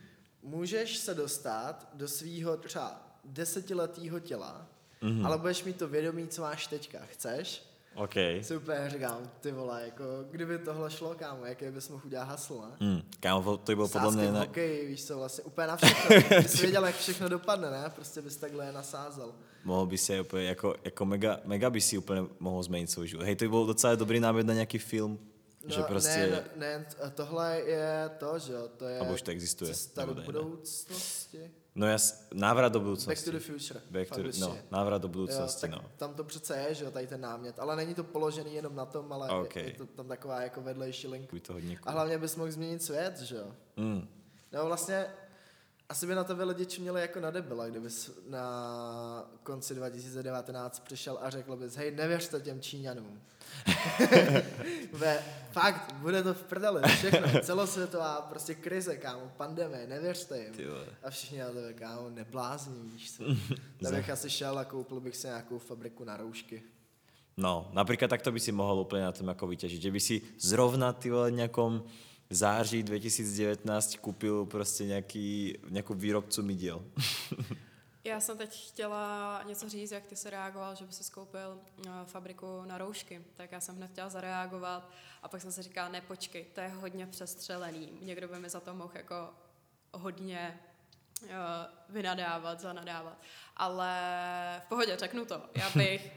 [0.43, 4.67] Můžeš se dostat do svýho třeba desetiletého těla,
[5.01, 5.25] mm-hmm.
[5.25, 6.99] ale budeš mít to vědomí, co máš teďka.
[7.05, 7.63] Chceš?
[7.95, 8.13] OK.
[8.41, 12.87] Super, říkám, ty vole, jako, kdyby tohle šlo, kámo, jaký bys mohl udělat hasl, ne?
[12.87, 13.01] Mm.
[13.19, 14.27] Kámo, to bylo podle mě...
[14.27, 14.39] v Na...
[14.39, 16.15] hokeji, víš co, vlastně úplně na všechno.
[16.41, 17.91] Ty jsi věděl, jak všechno dopadne, ne?
[17.95, 19.33] Prostě bys takhle nasázel.
[19.63, 23.07] Mohl by si aj úplně, jako, jako mega, mega by si úplně mohl změnit svůj
[23.07, 23.23] život.
[23.23, 25.19] Hej, to by byl docela dobrý námět na nějaký film,
[25.67, 26.27] že prostě...
[26.31, 29.73] No, ne, ne, ne, tohle je to, že jo, to je Alebo už to existuje,
[29.73, 31.51] cesta do budoucnosti.
[31.75, 33.25] No jas, návrat do Back budoucnosti.
[33.25, 33.81] to the future.
[33.89, 35.81] Back to the, no, návrat do Jo, budoucnosti, tak no.
[35.97, 38.85] tam to přece je, že jo, tady ten námět, ale není to položený jenom na
[38.85, 39.55] tom, ale Ok.
[39.55, 41.33] je, je to tam taková jako vedlejší link.
[41.33, 43.47] By to hodně A hlavně bys mohl změnit svět, že jo.
[43.77, 44.07] Mm.
[44.53, 45.05] No vlastně,
[45.89, 48.45] asi by na tebe lidi čuměli jako na debila, kdybys na
[49.43, 53.21] konci 2019 přišel a řekl bys, hej, nevěřte těm Číňanům.
[54.93, 60.53] Ve, fakt, bude to v prdeli, všechno, celosvětová prostě krize, kámo, pandemie, nevěřte jim.
[61.03, 63.23] A všichni na tebe, kámo, neblázní, víš co.
[63.83, 66.63] Tak bych asi šel a koupil bych si nějakou fabriku na roušky.
[67.35, 69.79] No, napríklad takto by si mohol úplne na tom ako vyťažiť.
[69.83, 71.35] Že by si zrovna ty vole
[72.25, 76.85] nejakom září 2019 kúpil prostě nějaký, nějakou výrobcu midiel.
[78.03, 81.91] Já jsem teď chtěla něco říct, jak ty se reagoval, že by si skoupil uh,
[82.05, 83.21] fabriku na roušky.
[83.35, 84.91] Tak já jsem hned chtěla zareagovat
[85.23, 87.97] a pak jsem si říkala, ne počkej, to je hodně přestřelený.
[88.01, 89.29] Někdo by mi za to mohl jako
[89.93, 90.59] hodně
[91.23, 91.29] uh,
[91.89, 93.21] vynadávat, zanadávat.
[93.57, 93.91] Ale
[94.65, 95.41] v pohodě, řeknu to.
[95.55, 96.11] Já bych,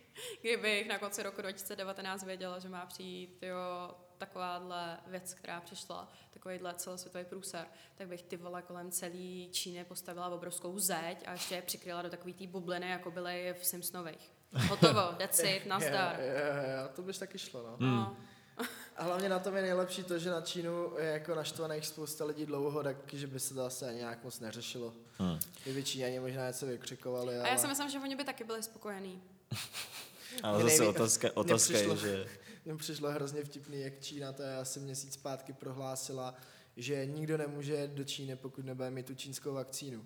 [0.40, 3.94] kdybych na konci roku 2019 věděla, že má přijít jo,
[4.26, 10.28] takováhle věc, která přišla, takovýhle celosvětový průser, tak bych ty vole kolem celý Číny postavila
[10.28, 14.30] obrovskou zeď a ještě je přikryla do takový té bubliny, jako byly v Simpsonových.
[14.68, 16.20] Hotovo, that's it, nazdar.
[16.20, 17.76] Jo, jo, jo, to byš taky šlo, no.
[17.78, 18.16] No.
[18.96, 22.46] A hlavně na tom je nejlepší to, že na Čínu je jako naštvaných spousta lidí
[22.46, 24.92] dlouho, tak že by se to asi ani nějak moc neřešilo.
[25.18, 25.38] Hmm.
[25.62, 27.44] Kdyby Číňani možná něco vykřikovali, ale...
[27.44, 29.22] A já si myslím, že oni by taky byli spokojení.
[30.42, 32.26] Ale zase otázka, otázka je, že...
[32.64, 36.34] Mně přišlo hrozně vtipný, jak Čína, to je asi měsíc zpátky, prohlásila,
[36.76, 40.04] že nikdo nemůže do Číny, pokud nebude mít tu čínskou vakcínu.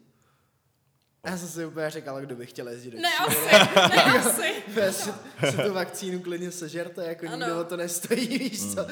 [1.27, 3.51] Já jsem si úplně říkal, kdo by chtěl jezdit do Ne, Číny.
[3.51, 4.63] asi, ne, asi.
[4.69, 5.11] Vy si,
[5.51, 7.37] si tu vakcínu klidně sežerte, jako Ano.
[7.37, 8.87] nikdo o to nestojí, víš co.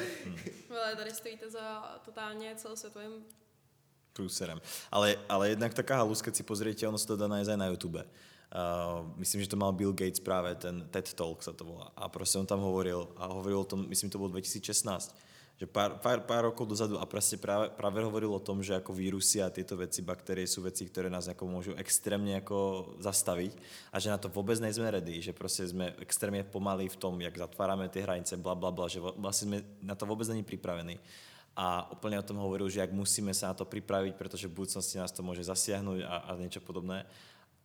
[0.69, 3.11] Ale tady stojíte za totálně celosvětovým
[4.13, 4.61] průserem.
[4.91, 7.67] Ale, ale jednak taká halus, keď si pozriete, ono sa to dá nájsť aj na
[7.67, 7.99] YouTube.
[8.55, 11.91] Uh, myslím, že to mal Bill Gates práve, ten TED Talk sa to volá.
[11.91, 15.11] A proste on tam hovoril, a hovoril o tom, myslím, to bolo 2016,
[15.59, 18.95] že pár, pár, pár rokov dozadu a proste práve, práve hovoril o tom, že ako
[18.95, 23.59] vírusy a tieto veci, baktérie sú veci, ktoré nás ako môžu extrémne ako zastaviť
[23.91, 27.35] a že na to vôbec nejsme ready, že proste sme extrémne pomalí v tom, jak
[27.35, 30.95] zatvárame tie hranice, bla bla bla, že vlastne sme na to vôbec není pripravení
[31.55, 34.99] a úplne o tom hovoril, že jak musíme sa na to pripraviť, pretože v budúcnosti
[34.99, 37.07] nás to môže zasiahnuť a, a niečo podobné.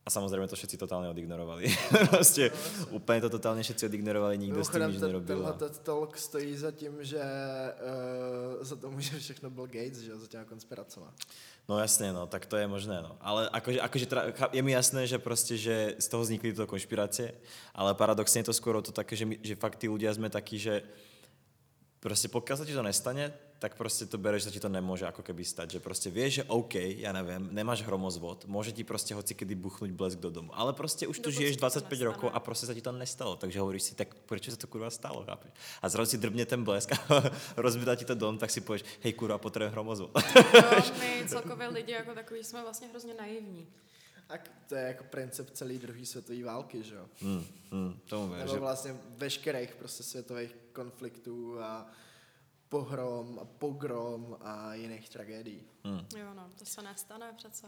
[0.05, 1.75] A samozřejmě to všetci totálně odignorovali.
[2.09, 2.51] prostě
[2.89, 5.27] úplně to totálně všetci odignorovali, nikdo s tím nic nerobil.
[5.27, 7.21] tenhle TED Talk stojí za tím, že
[8.57, 11.13] uh, za tomu, že všechno byl Gates, že za těma konspiracema.
[11.69, 13.17] No jasně, no, tak to je možné, no.
[13.21, 17.33] Ale akože, akože teda, je mi jasné, že prostě, že z toho vznikly tyto konšpirácie,
[17.75, 20.57] ale paradoxně je to skoro to také, že, my, že fakt tí ľudia sme takí,
[20.59, 20.81] že
[22.01, 25.21] prostě pokud se ti to nestane, tak prostě to bereš, že ti to nemůže jako
[25.21, 25.71] keby stať.
[25.71, 29.91] Že prostě vieš, že OK, já nevím, nemáš hromozvod, může ti prostě hoci kedy buchnúť
[29.91, 30.49] blesk do domu.
[30.53, 32.05] Ale prostě už tu žiješ se ti to 25 nestane.
[32.05, 33.35] rokov a prostě se ti to nestalo.
[33.35, 35.51] Takže hovoríš si, tak proč se to kurva stalo, chápeš?
[35.81, 37.23] A zrazu si drbne ten blesk a
[37.57, 40.11] rozbitá ti to dom, tak si povieš, hej kurva, potřebuji hromozvod.
[40.53, 43.67] Jo, my celkově lidi jako takový jsme vlastně hrozně naivní.
[44.31, 47.05] A k- to je jako princip celé druhé světové války, že jo.
[47.21, 51.87] Hmm, hmm, tomu Nebo že vlastně veškerých prostě světových konfliktů a
[52.69, 55.63] pohrom a pogrom a jiných tragédií.
[55.83, 56.05] Hmm.
[56.17, 57.67] Jo, no, to se nestane přece.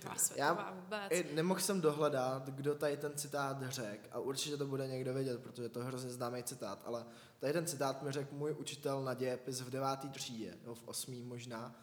[0.00, 1.02] Druhá Já světová vůbec.
[1.10, 5.42] i nemohl jsem dohledat, kdo tady ten citát řekl a určitě to bude někdo vědět,
[5.42, 7.04] protože to je hrozně známý citát, ale
[7.40, 11.22] tady ten citát mi řekl můj učitel na dějepis v devátý třídě, nebo v osmý
[11.22, 11.74] možná.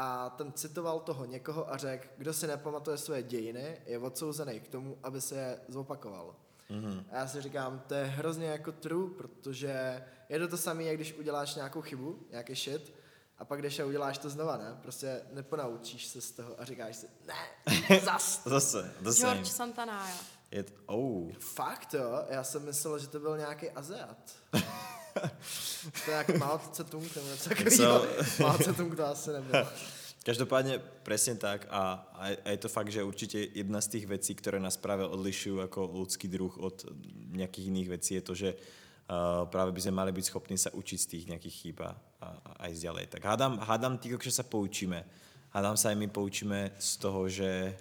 [0.00, 4.68] A ten citoval toho někoho a řekl, kdo si nepamatuje své dějiny, je odsouzený k
[4.68, 6.34] tomu, aby se je zopakoval.
[6.70, 7.04] Mhm.
[7.12, 10.96] A já si říkám, to je hrozně jako true, protože je to to samé, jak
[10.96, 12.94] když uděláš nějakou chybu, nějaký shit,
[13.38, 14.78] a pak když a uděláš to znova, ne?
[14.82, 18.42] Prostě neponaučíš se z toho a říkáš si, ne, zas.
[18.44, 19.12] Zase, same.
[19.12, 20.06] George Santana,
[20.50, 21.32] Je t- oh.
[21.38, 24.18] Fakt jo, já jsem myslel, že to byl nějaký Aziat.
[26.04, 28.06] to je jak Mao Tse-tung nebo něco takového.
[28.40, 29.66] Mao Tse-tung to asi nebyl.
[30.24, 34.06] Každopádně presne tak a, a je- a je to fakt, že určitě jedna z těch
[34.06, 36.84] věcí, které nás právě odlišují jako lidský druh od
[37.30, 40.98] nějakých jiných věcí, je to, že uh, právě by sme mali být schopni se učit
[40.98, 43.06] z těch nějakých chyb a, a, a ísť ďalej.
[43.06, 45.04] Tak hádám, hádám tí, že se poučíme.
[45.50, 47.76] Hádám se aj my poučíme z toho, že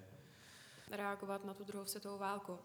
[0.92, 2.52] reagovat na tu druhou světovou válku.
[2.52, 2.60] Uh,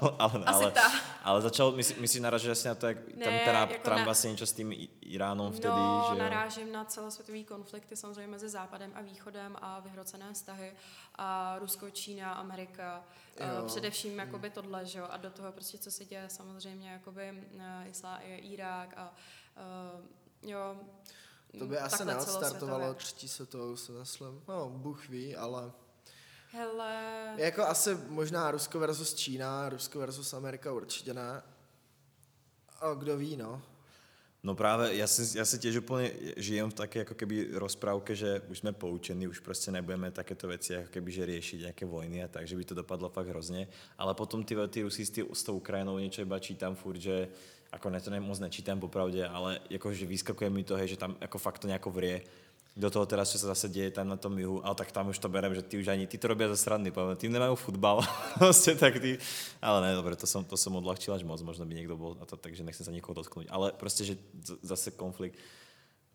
[0.00, 0.92] ale, ale, Asi ale, tak.
[1.22, 3.84] ale začal, my si, my si naražil asi na to, jak Ne, tam teda jako
[3.84, 6.18] Trump na- vlastně něco s tím Iránem vtedy, no, že jo?
[6.18, 10.72] narážím na celosvětový konflikty samozřejmě mezi Západem a Východem a vyhrocené vztahy
[11.14, 13.04] a Rusko, Čína, Amerika.
[13.40, 13.46] Jo.
[13.62, 17.44] Uh, především jakoby tohle, že jo, a do toho prostě, co se děje samozřejmě, jakoby
[17.54, 19.14] uh, Islá, Irák a
[19.94, 20.76] uh, jo,
[21.58, 24.42] To by asi takhle neodstartovalo třetí světovou, si myslím.
[24.48, 25.72] No, Bůh ví, ale
[26.52, 31.42] Hele, jako asi možná Rusko versus Čína, Rusko versus Amerika určitě ne.
[32.80, 33.62] A kdo ví, no.
[34.42, 38.40] No právě, já si, já si těž úplně žijem v také jako keby rozprávke, že
[38.48, 42.28] už jsme poučení, už prostě nebudeme takéto věci jako keby, že řešit nějaké vojny a
[42.28, 43.68] tak, že by to dopadlo fakt hrozně.
[43.98, 47.28] Ale potom ty, ty Rusy s, s tou Ukrajinou něco iba čítám furt, že
[47.72, 51.38] jako ne to moc nečítám popravdě, ale jakože vyskakuje mi to, hej, že tam jako
[51.38, 52.20] fakt to nějako vrie.
[52.76, 55.18] Do toho teraz, co se zase děje tam na tom jihu, ale tak tam už
[55.18, 58.00] to berem, že ty už ani, ty to robí za srandy, poviem, tým nemajú futbal,
[58.38, 59.18] prostě tak ty,
[59.62, 62.24] ale ne, dobre, to som, to som odľahčil až moc, možno by niekto bol na
[62.30, 64.14] to, takže nechcem sa nikoho dotknúť, ale prostě, že
[64.62, 65.34] zase konflikt,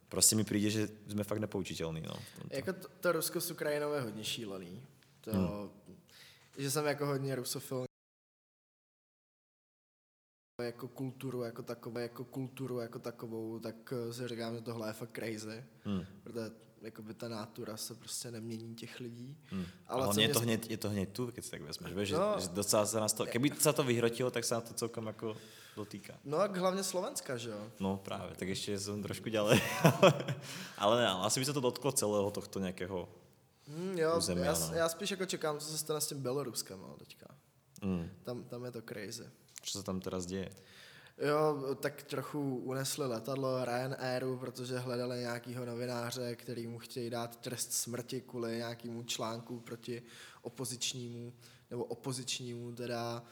[0.10, 2.16] prostě mi přijde, že jsme fakt nepoučitelní, no.
[2.52, 4.82] Jako to, to Rusko s Ukrajinou je hodně šílený.
[5.22, 5.70] To, Hmm.
[6.58, 7.85] že jsem jako hodně rusofil
[10.64, 13.76] jako kulturu jako takovou, jako kulturu jako takovou, tak
[14.10, 16.06] eh, si říkám, že tohle je fakt crazy, Hmm.
[16.24, 16.52] protože
[16.82, 19.38] jako by ta nátura se prostě nemění těch lidí.
[19.46, 19.66] Hmm.
[19.88, 22.16] Ale co je mě to, hneď, je to hneď tu, si tak vezmeš, vieš, že,
[22.16, 22.40] No.
[22.40, 25.36] že docela sa nás to, keby sa to vyhrotilo, tak sa na to celkom jako
[25.76, 26.14] dotýka.
[26.24, 27.72] No a hlavně Slovenska, že jo?
[27.80, 29.62] No právě, tak ještě jsem trošku ďalej.
[30.78, 33.10] ale ne, asi by se to dotklo celého tohto nějakého.
[33.68, 34.72] Hmm, jo, Území, já, ano.
[34.76, 37.28] já, spíš jako čekám, co se stane s tím Běloruskem, no, teďka.
[37.82, 38.10] Mm.
[38.24, 39.26] Tam, tam je to crazy.
[39.66, 40.50] Co se tam teraz děje?
[41.18, 47.74] Jo, tak trochu unesli letadlo Ryanairu, protože hledali nějakého novináře, který mu chtějí dát trest
[47.74, 50.04] smrti kvůli nějakému článku proti
[50.42, 51.34] opozičnímu,
[51.72, 53.24] nebo opozičnímu teda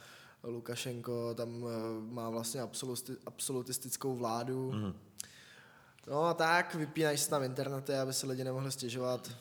[0.43, 4.71] Lukašenko tam eh, má vlastně absoluti- absolutistickou vládu.
[4.71, 4.93] Mhm.
[6.07, 9.31] No a tak, vypínají se tam internety, aby se lidi nemohli stěžovat.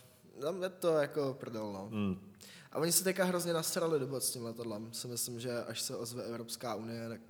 [0.40, 1.88] Tam je to jako prdel, no.
[1.90, 2.32] Mm.
[2.72, 4.92] A oni se teďka hrozně nasrali do s tím letadlem.
[4.92, 7.20] Si myslím, že až se ozve Evropská unie, tak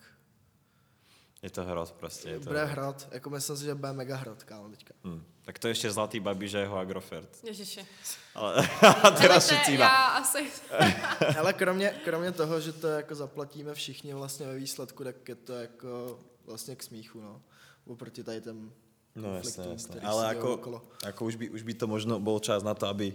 [1.43, 2.29] Je to hrot prostě.
[2.29, 3.09] Je to bude hrot.
[3.11, 4.95] Jako myslím si, že bude mega hrot, kámo, teďka.
[5.05, 5.25] Mm.
[5.45, 7.45] Tak to ještě Zlatý Babiš a jeho Agrofert.
[7.45, 7.87] Ježiši.
[8.35, 8.69] Ale
[9.21, 10.51] teraz všetci já asi...
[11.39, 15.53] Ale kromě, kromě toho, že to jako zaplatíme všichni vlastně ve výsledku, tak je to
[15.53, 17.43] jako vlastně k smíchu, no.
[17.87, 18.73] Oproti tady těm
[19.17, 20.01] No jasné, jasné.
[20.01, 20.83] Ale se dějou ako, okolo.
[21.05, 23.13] ako už, by, už by to možno bol čas na to, aby,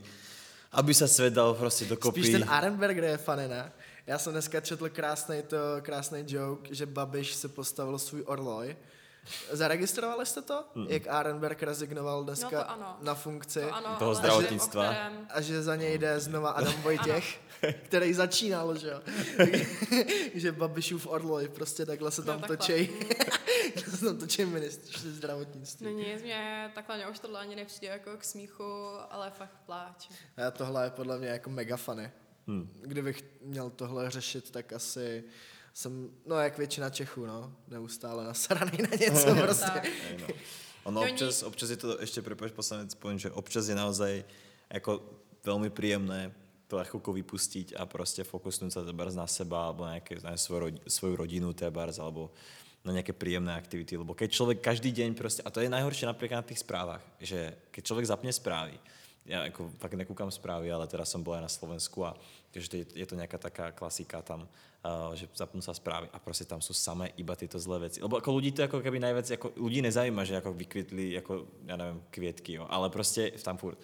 [0.72, 2.22] aby sa svet dal prostě dokopy.
[2.22, 3.72] Spíš ten Arenberger je funny, ne?
[4.08, 8.76] Já jsem dneska četl krásný to, krásný joke, že Babiš si postavil svůj orloj
[9.52, 10.64] Zaregistrovali jste to?
[10.76, 10.86] Mm.
[10.90, 12.98] Jak Arenberg rezignoval dneska No to ano.
[13.02, 13.60] na funkci?
[13.62, 14.84] To ano, Toho ale zdravotnictva.
[14.86, 17.40] kterém- A že za něj jde znova Adam Vojtěch,
[17.84, 19.02] který začínal, že jo.
[20.34, 22.88] že Babišův orloj, prostě takhle se tam No, takhle.
[23.74, 23.92] Točí.
[23.92, 25.86] se tam točí ministři zdravotnictví.
[25.86, 28.64] No nic, mě takhle mě už tohle ani nepřijde jako k smíchu,
[29.10, 30.10] ale fakt pláč.
[30.48, 32.12] A tohle je podle mě jako mega funny.
[32.48, 32.70] Hmm.
[32.82, 35.24] Kdybych měl tohle řešit, tak asi
[35.74, 39.82] jsem, no jak většina Čechů, no, neustále nasraný na něco prostě.
[40.22, 40.28] No.
[40.84, 44.24] Ono No občas, občas je to, ešte prepač poslanec, poviem, že občas je naozaj
[44.72, 45.04] ako
[45.44, 46.32] veľmi príjemné
[46.68, 50.60] to ako vypustiť a proste fokusnúť sa tebárs na seba alebo na, nejaké, na svoju,
[50.64, 52.32] rodi- svoju rodinu tebárs alebo
[52.88, 56.42] na nejaké príjemné aktivity, lebo keď človek každý deň proste, a to je najhoršie napríklad
[56.42, 58.80] na tých správach, že keď človek zapne správy,
[59.28, 62.16] ja ako fakt nekúkam správy, ale teraz som bol aj na Slovensku a
[62.56, 64.48] takže je, to nejaká taká klasika tam,
[64.88, 68.00] uh, že zapnú sa správy a proste tam sú samé iba tieto zlé veci.
[68.00, 71.76] Lebo ako ľudí to ako keby najviac, ako ľudí nezaujíma, že ako vykvitli, ako, ja
[71.76, 72.72] neviem, kvietky, jo.
[72.72, 73.76] ale proste tam furt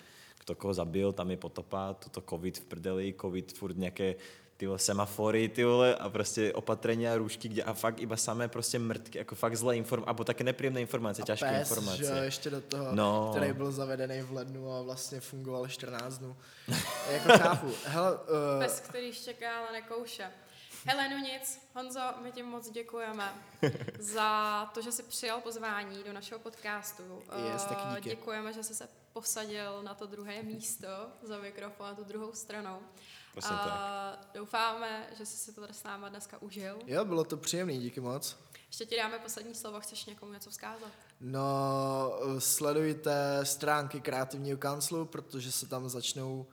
[0.43, 4.19] kto koho zabil, tam je potopa, toto covid v prdeli, covid furt nejaké
[4.63, 8.79] ty vole, semafory, ty vole, a prostě opatrenia, rúšky, kde a fakt iba samé prostě
[8.79, 11.97] mrtky, jako fakt zlé informace, abo také nepříjemné informace, těžké PES, informace.
[11.97, 13.31] že jo, ještě do toho, No.
[13.35, 16.35] který byl zavedený v lednu a vlastně fungoval 14 dnů.
[17.11, 17.71] jako chápu.
[17.85, 18.19] Hele, uh,
[18.59, 20.31] Pes, který štěká, ale nekouše.
[20.85, 23.33] Hele, no nic, Honzo, my ti moc děkujeme
[23.99, 27.03] za to, že jsi přijal pozvání do našeho podcastu.
[27.53, 28.09] Yes, taky Eh, díky.
[28.09, 30.87] Děkujeme, že jsi se posadil na to druhé místo
[31.23, 32.79] za mikrofon, na tu druhou stranu.
[33.37, 36.79] Přesně A doufáme, že jsi si to tady s náma dneska užil.
[36.85, 38.37] jo, bylo to příjemný, díky moc.
[38.67, 40.91] Ještě ti dáme poslední slovo, chceš někomu něco vzkázat?
[41.21, 41.41] No,
[42.25, 46.47] uh, sledujte stránky kreativního kanclu, protože se tam začnou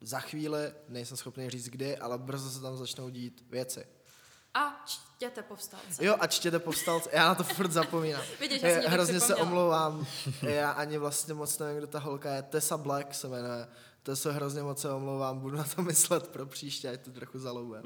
[0.00, 3.86] za chvíli, nejsem schopný říct kdy, ale brzo se tam začnou dít věci.
[4.54, 6.04] A čtěte povstalce.
[6.04, 8.22] Jo, a čtěte povstalce, já na to furt zapomínám.
[8.40, 10.06] Vidíš, já to Hrozně se omlouvám,
[10.42, 13.68] já ani vlastně moc nevím, kdo ta holka je, Tessa Black se jmenuje,
[14.02, 17.38] to se hrozně moc se omlouvám, budu na to myslet pro příště, ať to trochu
[17.38, 17.82] zaloubem.